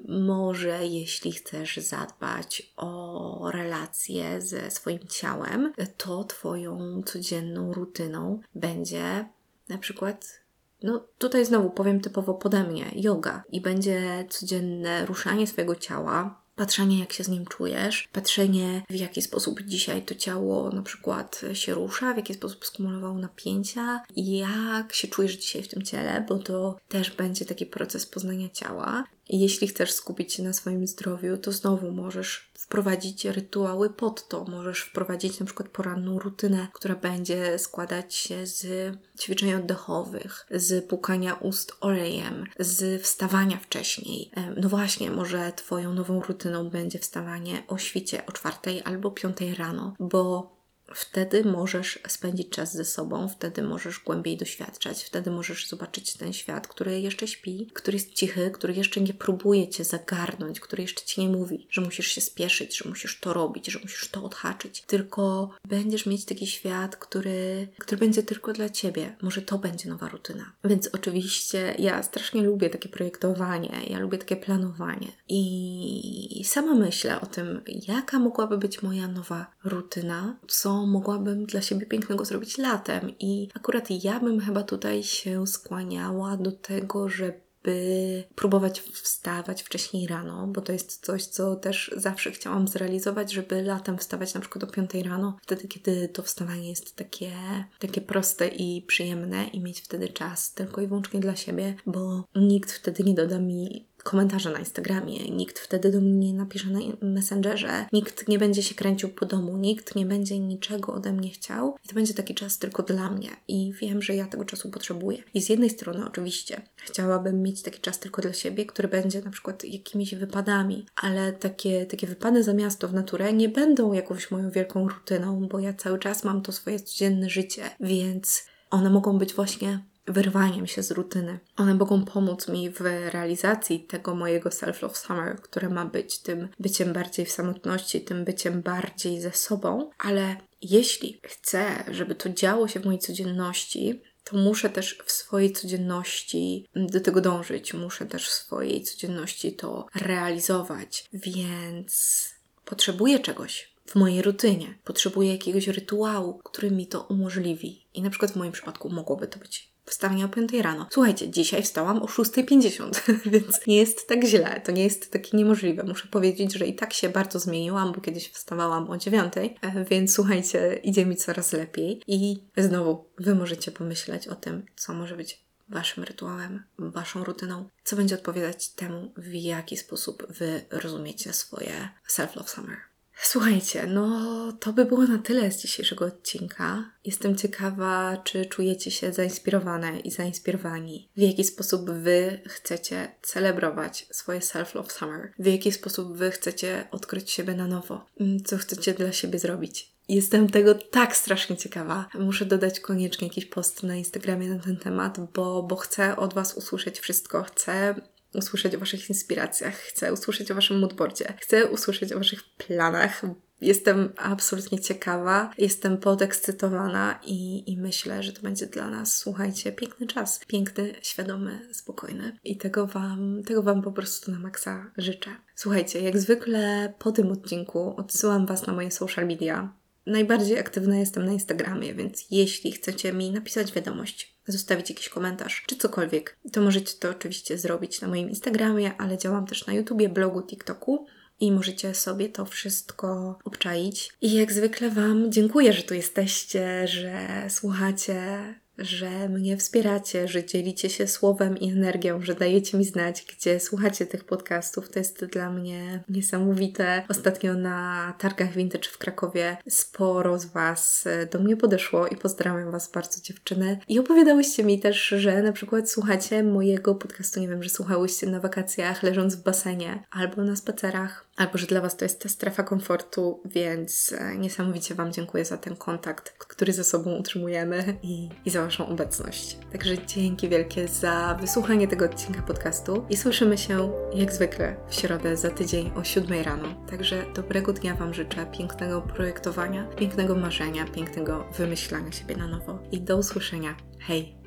Może 0.08 0.86
jeśli 0.86 1.32
chcesz 1.32 1.76
zadbać 1.76 2.72
o 2.76 3.50
relacje 3.50 4.40
ze 4.40 4.70
swoim 4.70 5.06
ciałem, 5.08 5.72
to 5.96 6.24
Twoją 6.24 7.02
codzienną 7.06 7.72
rutyną 7.72 8.40
będzie 8.54 9.28
na 9.68 9.78
przykład 9.78 10.40
no 10.82 11.04
tutaj 11.18 11.46
znowu 11.46 11.70
powiem 11.70 12.00
typowo 12.00 12.34
pode 12.34 12.64
mnie, 12.64 12.90
yoga 12.94 13.42
i 13.52 13.60
będzie 13.60 14.26
codzienne 14.28 15.06
ruszanie 15.06 15.46
swojego 15.46 15.76
ciała, 15.76 16.42
patrzenie 16.56 16.98
jak 16.98 17.12
się 17.12 17.24
z 17.24 17.28
nim 17.28 17.46
czujesz, 17.46 18.08
patrzenie 18.12 18.82
w 18.90 18.94
jaki 18.94 19.22
sposób 19.22 19.62
dzisiaj 19.62 20.02
to 20.02 20.14
ciało 20.14 20.70
na 20.70 20.82
przykład 20.82 21.40
się 21.52 21.74
rusza, 21.74 22.14
w 22.14 22.16
jaki 22.16 22.34
sposób 22.34 22.66
skumulowało 22.66 23.18
napięcia 23.18 24.00
jak 24.16 24.92
się 24.92 25.08
czujesz 25.08 25.36
dzisiaj 25.36 25.62
w 25.62 25.68
tym 25.68 25.82
ciele, 25.82 26.24
bo 26.28 26.38
to 26.38 26.76
też 26.88 27.10
będzie 27.10 27.44
taki 27.44 27.66
proces 27.66 28.06
poznania 28.06 28.48
ciała. 28.48 29.04
Jeśli 29.28 29.68
chcesz 29.68 29.92
skupić 29.92 30.32
się 30.32 30.42
na 30.42 30.52
swoim 30.52 30.86
zdrowiu, 30.86 31.36
to 31.36 31.52
znowu 31.52 31.92
możesz 31.92 32.50
wprowadzić 32.58 33.24
rytuały 33.24 33.90
pod 33.90 34.28
to. 34.28 34.44
Możesz 34.44 34.80
wprowadzić 34.80 35.40
na 35.40 35.46
przykład 35.46 35.68
poranną 35.68 36.18
rutynę, 36.18 36.68
która 36.72 36.94
będzie 36.94 37.58
składać 37.58 38.14
się 38.14 38.46
z 38.46 38.94
ćwiczeń 39.20 39.54
oddechowych, 39.54 40.46
z 40.50 40.84
pukania 40.84 41.34
ust 41.34 41.72
olejem, 41.80 42.44
z 42.58 43.02
wstawania 43.02 43.56
wcześniej. 43.56 44.30
No 44.56 44.68
właśnie, 44.68 45.10
może 45.10 45.52
Twoją 45.56 45.94
nową 45.94 46.22
rutyną 46.22 46.70
będzie 46.70 46.98
wstawanie 46.98 47.62
o 47.68 47.78
świcie 47.78 48.26
o 48.26 48.32
czwartej 48.32 48.82
albo 48.84 49.10
piątej 49.10 49.54
rano, 49.54 49.94
bo 50.00 50.57
Wtedy 50.94 51.44
możesz 51.44 51.98
spędzić 52.08 52.48
czas 52.48 52.72
ze 52.72 52.84
sobą, 52.84 53.28
wtedy 53.28 53.62
możesz 53.62 53.98
głębiej 53.98 54.36
doświadczać, 54.36 55.04
wtedy 55.04 55.30
możesz 55.30 55.68
zobaczyć 55.68 56.12
ten 56.12 56.32
świat, 56.32 56.68
który 56.68 57.00
jeszcze 57.00 57.28
śpi, 57.28 57.70
który 57.74 57.96
jest 57.96 58.14
cichy, 58.14 58.50
który 58.50 58.74
jeszcze 58.74 59.00
nie 59.00 59.14
próbuje 59.14 59.68
cię 59.68 59.84
zagarnąć, 59.84 60.60
który 60.60 60.82
jeszcze 60.82 61.04
ci 61.04 61.20
nie 61.20 61.28
mówi, 61.28 61.66
że 61.70 61.80
musisz 61.80 62.06
się 62.06 62.20
spieszyć, 62.20 62.78
że 62.78 62.88
musisz 62.88 63.20
to 63.20 63.32
robić, 63.32 63.66
że 63.66 63.78
musisz 63.78 64.08
to 64.08 64.24
odhaczyć. 64.24 64.82
Tylko 64.86 65.50
będziesz 65.64 66.06
mieć 66.06 66.24
taki 66.24 66.46
świat, 66.46 66.96
który, 66.96 67.68
który 67.78 67.96
będzie 67.98 68.22
tylko 68.22 68.52
dla 68.52 68.68
ciebie. 68.68 69.16
Może 69.22 69.42
to 69.42 69.58
będzie 69.58 69.88
nowa 69.88 70.08
rutyna. 70.08 70.52
Więc 70.64 70.90
oczywiście 70.92 71.74
ja 71.78 72.02
strasznie 72.02 72.42
lubię 72.42 72.70
takie 72.70 72.88
projektowanie, 72.88 73.80
ja 73.90 73.98
lubię 73.98 74.18
takie 74.18 74.36
planowanie. 74.36 75.08
I 75.28 76.42
sama 76.44 76.74
myślę 76.74 77.20
o 77.20 77.26
tym, 77.26 77.60
jaka 77.88 78.18
mogłaby 78.18 78.58
być 78.58 78.82
moja 78.82 79.08
nowa 79.08 79.46
rutyna, 79.64 80.36
co 80.48 80.77
mogłabym 80.86 81.46
dla 81.46 81.62
siebie 81.62 81.86
pięknego 81.86 82.24
zrobić 82.24 82.58
latem. 82.58 83.12
I 83.18 83.48
akurat 83.54 84.04
ja 84.04 84.20
bym 84.20 84.40
chyba 84.40 84.62
tutaj 84.62 85.02
się 85.02 85.46
skłaniała 85.46 86.36
do 86.36 86.52
tego, 86.52 87.08
żeby 87.08 87.48
by 87.68 88.24
próbować 88.34 88.80
wstawać 88.80 89.62
wcześniej 89.62 90.06
rano, 90.06 90.46
bo 90.46 90.60
to 90.60 90.72
jest 90.72 91.06
coś, 91.06 91.24
co 91.24 91.56
też 91.56 91.90
zawsze 91.96 92.30
chciałam 92.30 92.68
zrealizować, 92.68 93.32
żeby 93.32 93.62
latem 93.62 93.98
wstawać 93.98 94.34
na 94.34 94.40
przykład 94.40 94.64
o 94.64 94.66
5 94.66 94.94
rano, 94.94 95.36
wtedy 95.42 95.68
kiedy 95.68 96.08
to 96.08 96.22
wstawanie 96.22 96.68
jest 96.68 96.96
takie, 96.96 97.32
takie 97.78 98.00
proste 98.00 98.48
i 98.48 98.82
przyjemne 98.82 99.46
i 99.46 99.60
mieć 99.60 99.80
wtedy 99.80 100.08
czas 100.08 100.54
tylko 100.54 100.80
i 100.80 100.86
wyłącznie 100.86 101.20
dla 101.20 101.36
siebie, 101.36 101.74
bo 101.86 102.24
nikt 102.34 102.72
wtedy 102.72 103.04
nie 103.04 103.14
doda 103.14 103.38
mi 103.38 103.87
komentarze 104.02 104.50
na 104.50 104.58
Instagramie, 104.58 105.30
nikt 105.30 105.58
wtedy 105.58 105.90
do 105.90 106.00
mnie 106.00 106.12
nie 106.12 106.34
napisze 106.34 106.70
na 106.70 106.80
Messengerze, 107.02 107.86
nikt 107.92 108.28
nie 108.28 108.38
będzie 108.38 108.62
się 108.62 108.74
kręcił 108.74 109.08
po 109.08 109.26
domu, 109.26 109.56
nikt 109.56 109.94
nie 109.94 110.06
będzie 110.06 110.38
niczego 110.38 110.94
ode 110.94 111.12
mnie 111.12 111.30
chciał. 111.30 111.76
I 111.84 111.88
to 111.88 111.94
będzie 111.94 112.14
taki 112.14 112.34
czas 112.34 112.58
tylko 112.58 112.82
dla 112.82 113.10
mnie. 113.10 113.28
I 113.48 113.72
wiem, 113.80 114.02
że 114.02 114.14
ja 114.14 114.26
tego 114.26 114.44
czasu 114.44 114.70
potrzebuję. 114.70 115.18
I 115.34 115.42
z 115.42 115.48
jednej 115.48 115.70
strony 115.70 116.06
oczywiście 116.06 116.62
chciałabym 116.76 117.42
mieć 117.42 117.62
taki 117.62 117.80
czas 117.80 117.98
tylko 117.98 118.22
dla 118.22 118.32
siebie, 118.32 118.66
który 118.66 118.88
będzie 118.88 119.22
na 119.22 119.30
przykład 119.30 119.64
jakimiś 119.64 120.14
wypadami, 120.14 120.86
ale 120.96 121.32
takie, 121.32 121.86
takie 121.86 122.06
wypady 122.06 122.42
za 122.42 122.54
miasto 122.54 122.88
w 122.88 122.94
naturę 122.94 123.32
nie 123.32 123.48
będą 123.48 123.92
jakąś 123.92 124.30
moją 124.30 124.50
wielką 124.50 124.88
rutyną, 124.88 125.48
bo 125.48 125.58
ja 125.58 125.72
cały 125.72 125.98
czas 125.98 126.24
mam 126.24 126.42
to 126.42 126.52
swoje 126.52 126.80
codzienne 126.80 127.30
życie, 127.30 127.62
więc 127.80 128.44
one 128.70 128.90
mogą 128.90 129.18
być 129.18 129.34
właśnie 129.34 129.82
wyrwaniem 130.08 130.66
się 130.66 130.82
z 130.82 130.90
rutyny. 130.90 131.38
One 131.56 131.74
mogą 131.74 132.04
pomóc 132.04 132.48
mi 132.48 132.70
w 132.70 132.80
realizacji 133.10 133.80
tego 133.80 134.14
mojego 134.14 134.50
self-love 134.50 134.94
summer, 134.94 135.40
które 135.40 135.68
ma 135.68 135.84
być 135.84 136.18
tym 136.18 136.48
byciem 136.60 136.92
bardziej 136.92 137.26
w 137.26 137.32
samotności, 137.32 138.00
tym 138.00 138.24
byciem 138.24 138.62
bardziej 138.62 139.20
ze 139.20 139.32
sobą, 139.32 139.90
ale 139.98 140.36
jeśli 140.62 141.20
chcę, 141.22 141.84
żeby 141.90 142.14
to 142.14 142.28
działo 142.28 142.68
się 142.68 142.80
w 142.80 142.84
mojej 142.84 143.00
codzienności, 143.00 144.02
to 144.24 144.36
muszę 144.36 144.70
też 144.70 144.98
w 145.06 145.12
swojej 145.12 145.52
codzienności 145.52 146.66
do 146.76 147.00
tego 147.00 147.20
dążyć, 147.20 147.74
muszę 147.74 148.06
też 148.06 148.28
w 148.28 148.32
swojej 148.32 148.82
codzienności 148.82 149.52
to 149.52 149.86
realizować, 149.94 151.08
więc 151.12 152.24
potrzebuję 152.64 153.18
czegoś 153.18 153.74
w 153.86 153.94
mojej 153.94 154.22
rutynie, 154.22 154.78
potrzebuję 154.84 155.32
jakiegoś 155.32 155.68
rytuału, 155.68 156.40
który 156.44 156.70
mi 156.70 156.86
to 156.86 157.02
umożliwi. 157.02 157.86
I 157.94 158.02
na 158.02 158.10
przykład 158.10 158.32
w 158.32 158.36
moim 158.36 158.52
przypadku 158.52 158.90
mogłoby 158.90 159.26
to 159.26 159.38
być 159.38 159.72
wstawanie 159.90 160.24
o 160.24 160.28
5 160.28 160.52
rano. 160.52 160.86
Słuchajcie, 160.90 161.30
dzisiaj 161.30 161.62
wstałam 161.62 162.02
o 162.02 162.06
6.50, 162.06 163.12
więc 163.32 163.66
nie 163.66 163.76
jest 163.76 164.08
tak 164.08 164.24
źle, 164.24 164.60
to 164.64 164.72
nie 164.72 164.84
jest 164.84 165.12
takie 165.12 165.36
niemożliwe. 165.36 165.84
Muszę 165.84 166.08
powiedzieć, 166.08 166.52
że 166.52 166.66
i 166.66 166.74
tak 166.74 166.92
się 166.92 167.08
bardzo 167.08 167.38
zmieniłam, 167.38 167.92
bo 167.92 168.00
kiedyś 168.00 168.28
wstawałam 168.28 168.90
o 168.90 168.96
9, 168.96 169.32
e, 169.36 169.84
więc 169.84 170.14
słuchajcie, 170.14 170.80
idzie 170.82 171.06
mi 171.06 171.16
coraz 171.16 171.52
lepiej. 171.52 172.02
I 172.06 172.42
znowu, 172.56 173.04
Wy 173.18 173.34
możecie 173.34 173.72
pomyśleć 173.72 174.28
o 174.28 174.34
tym, 174.34 174.66
co 174.76 174.94
może 174.94 175.16
być 175.16 175.48
Waszym 175.68 176.04
rytuałem, 176.04 176.62
Waszą 176.78 177.24
rutyną, 177.24 177.68
co 177.84 177.96
będzie 177.96 178.14
odpowiadać 178.14 178.68
temu, 178.68 179.12
w 179.16 179.34
jaki 179.34 179.76
sposób 179.76 180.26
Wy 180.28 180.64
rozumiecie 180.70 181.32
swoje 181.32 181.88
self-love 182.08 182.48
summer. 182.48 182.76
Słuchajcie, 183.22 183.86
no 183.86 184.52
to 184.60 184.72
by 184.72 184.84
było 184.84 185.04
na 185.04 185.18
tyle 185.18 185.52
z 185.52 185.62
dzisiejszego 185.62 186.04
odcinka. 186.04 186.90
Jestem 187.04 187.36
ciekawa, 187.36 188.16
czy 188.24 188.46
czujecie 188.46 188.90
się 188.90 189.12
zainspirowane 189.12 190.00
i 190.00 190.10
zainspirowani. 190.10 191.08
W 191.16 191.20
jaki 191.20 191.44
sposób 191.44 191.90
Wy 191.90 192.40
chcecie 192.46 193.14
celebrować 193.22 194.06
swoje 194.10 194.40
self-love 194.40 194.90
summer. 194.90 195.32
W 195.38 195.46
jaki 195.46 195.72
sposób 195.72 196.16
Wy 196.16 196.30
chcecie 196.30 196.88
odkryć 196.90 197.30
siebie 197.30 197.54
na 197.54 197.66
nowo. 197.66 198.06
Mm, 198.20 198.44
co 198.44 198.56
chcecie 198.56 198.94
dla 198.94 199.12
siebie 199.12 199.38
zrobić. 199.38 199.92
Jestem 200.08 200.50
tego 200.50 200.74
tak 200.74 201.16
strasznie 201.16 201.56
ciekawa. 201.56 202.08
Muszę 202.14 202.44
dodać 202.44 202.80
koniecznie 202.80 203.28
jakiś 203.28 203.46
post 203.46 203.82
na 203.82 203.96
Instagramie 203.96 204.48
na 204.48 204.58
ten 204.58 204.76
temat, 204.76 205.32
bo, 205.34 205.62
bo 205.62 205.76
chcę 205.76 206.16
od 206.16 206.34
Was 206.34 206.54
usłyszeć 206.54 207.00
wszystko. 207.00 207.42
Chcę 207.42 207.94
usłyszeć 208.34 208.74
o 208.74 208.78
Waszych 208.78 209.08
inspiracjach, 209.08 209.74
chcę 209.74 210.12
usłyszeć 210.12 210.50
o 210.50 210.54
Waszym 210.54 210.78
moodboardzie, 210.78 211.34
chcę 211.40 211.66
usłyszeć 211.66 212.12
o 212.12 212.18
Waszych 212.18 212.40
planach. 212.56 213.22
Jestem 213.60 214.12
absolutnie 214.16 214.80
ciekawa, 214.80 215.50
jestem 215.58 215.98
podekscytowana 215.98 217.20
i, 217.26 217.72
i 217.72 217.76
myślę, 217.76 218.22
że 218.22 218.32
to 218.32 218.42
będzie 218.42 218.66
dla 218.66 218.90
nas, 218.90 219.16
słuchajcie, 219.16 219.72
piękny 219.72 220.06
czas. 220.06 220.40
Piękny, 220.46 220.94
świadomy, 221.02 221.68
spokojny. 221.72 222.38
I 222.44 222.56
tego 222.56 222.86
Wam, 222.86 223.42
tego 223.46 223.62
Wam 223.62 223.82
po 223.82 223.92
prostu 223.92 224.30
na 224.30 224.38
maksa 224.38 224.90
życzę. 224.96 225.30
Słuchajcie, 225.54 226.00
jak 226.00 226.18
zwykle 226.18 226.94
po 226.98 227.12
tym 227.12 227.32
odcinku 227.32 227.94
odsyłam 227.96 228.46
Was 228.46 228.66
na 228.66 228.72
moje 228.72 228.90
social 228.90 229.26
media. 229.26 229.72
Najbardziej 230.06 230.58
aktywna 230.58 230.98
jestem 230.98 231.24
na 231.24 231.32
Instagramie, 231.32 231.94
więc 231.94 232.26
jeśli 232.30 232.72
chcecie 232.72 233.12
mi 233.12 233.30
napisać 233.30 233.72
wiadomość, 233.72 234.37
zostawić 234.52 234.90
jakiś 234.90 235.08
komentarz 235.08 235.64
czy 235.66 235.76
cokolwiek, 235.76 236.36
to 236.52 236.60
możecie 236.60 236.94
to 236.94 237.10
oczywiście 237.10 237.58
zrobić 237.58 238.00
na 238.00 238.08
moim 238.08 238.28
Instagramie, 238.28 238.92
ale 238.98 239.18
działam 239.18 239.46
też 239.46 239.66
na 239.66 239.72
YouTubie, 239.72 240.08
blogu, 240.08 240.42
TikToku 240.42 241.06
i 241.40 241.52
możecie 241.52 241.94
sobie 241.94 242.28
to 242.28 242.44
wszystko 242.44 243.38
obczaić. 243.44 244.12
I 244.20 244.32
jak 244.32 244.52
zwykle 244.52 244.90
Wam 244.90 245.32
dziękuję, 245.32 245.72
że 245.72 245.82
tu 245.82 245.94
jesteście, 245.94 246.88
że 246.88 247.46
słuchacie 247.48 248.38
że 248.78 249.28
mnie 249.28 249.56
wspieracie, 249.56 250.28
że 250.28 250.44
dzielicie 250.44 250.90
się 250.90 251.06
słowem 251.06 251.58
i 251.58 251.70
energią, 251.70 252.22
że 252.22 252.34
dajecie 252.34 252.78
mi 252.78 252.84
znać, 252.84 253.24
gdzie 253.36 253.60
słuchacie 253.60 254.06
tych 254.06 254.24
podcastów. 254.24 254.88
To 254.88 254.98
jest 254.98 255.24
dla 255.24 255.50
mnie 255.50 256.04
niesamowite. 256.08 257.02
Ostatnio 257.08 257.54
na 257.54 258.14
targach 258.18 258.52
vintage 258.52 258.88
w 258.88 258.98
Krakowie 258.98 259.56
sporo 259.68 260.38
z 260.38 260.46
Was 260.46 261.04
do 261.32 261.38
mnie 261.38 261.56
podeszło 261.56 262.06
i 262.06 262.16
pozdrawiam 262.16 262.70
Was 262.70 262.90
bardzo 262.90 263.20
dziewczyny. 263.22 263.78
I 263.88 263.98
opowiadałyście 263.98 264.64
mi 264.64 264.80
też, 264.80 265.08
że 265.08 265.42
na 265.42 265.52
przykład 265.52 265.90
słuchacie 265.90 266.42
mojego 266.42 266.94
podcastu, 266.94 267.40
nie 267.40 267.48
wiem, 267.48 267.62
że 267.62 267.70
słuchałyście 267.70 268.26
na 268.26 268.40
wakacjach 268.40 269.02
leżąc 269.02 269.36
w 269.36 269.42
basenie 269.42 270.04
albo 270.10 270.42
na 270.44 270.56
spacerach 270.56 271.27
albo 271.38 271.58
że 271.58 271.66
dla 271.66 271.80
Was 271.80 271.96
to 271.96 272.04
jest 272.04 272.22
ta 272.22 272.28
strefa 272.28 272.62
komfortu, 272.62 273.40
więc 273.44 274.14
e, 274.18 274.38
niesamowicie 274.38 274.94
Wam 274.94 275.12
dziękuję 275.12 275.44
za 275.44 275.56
ten 275.56 275.76
kontakt, 275.76 276.30
który 276.38 276.72
ze 276.72 276.84
sobą 276.84 277.16
utrzymujemy 277.16 277.98
i, 278.02 278.28
i 278.44 278.50
za 278.50 278.62
Waszą 278.62 278.88
obecność. 278.88 279.58
Także 279.72 280.06
dzięki 280.06 280.48
wielkie 280.48 280.88
za 280.88 281.38
wysłuchanie 281.40 281.88
tego 281.88 282.04
odcinka 282.04 282.42
podcastu 282.42 283.04
i 283.10 283.16
słyszymy 283.16 283.58
się 283.58 283.92
jak 284.14 284.32
zwykle 284.32 284.76
w 284.88 284.94
środę 284.94 285.36
za 285.36 285.50
tydzień 285.50 285.90
o 285.96 286.04
7 286.04 286.42
rano. 286.44 286.86
Także 286.90 287.24
dobrego 287.34 287.72
dnia 287.72 287.94
Wam 287.94 288.14
życzę, 288.14 288.46
pięknego 288.46 289.02
projektowania, 289.02 289.84
pięknego 289.84 290.34
marzenia, 290.34 290.84
pięknego 290.84 291.44
wymyślania 291.58 292.12
siebie 292.12 292.36
na 292.36 292.48
nowo 292.48 292.78
i 292.92 293.00
do 293.00 293.16
usłyszenia. 293.16 293.76
Hej! 294.00 294.37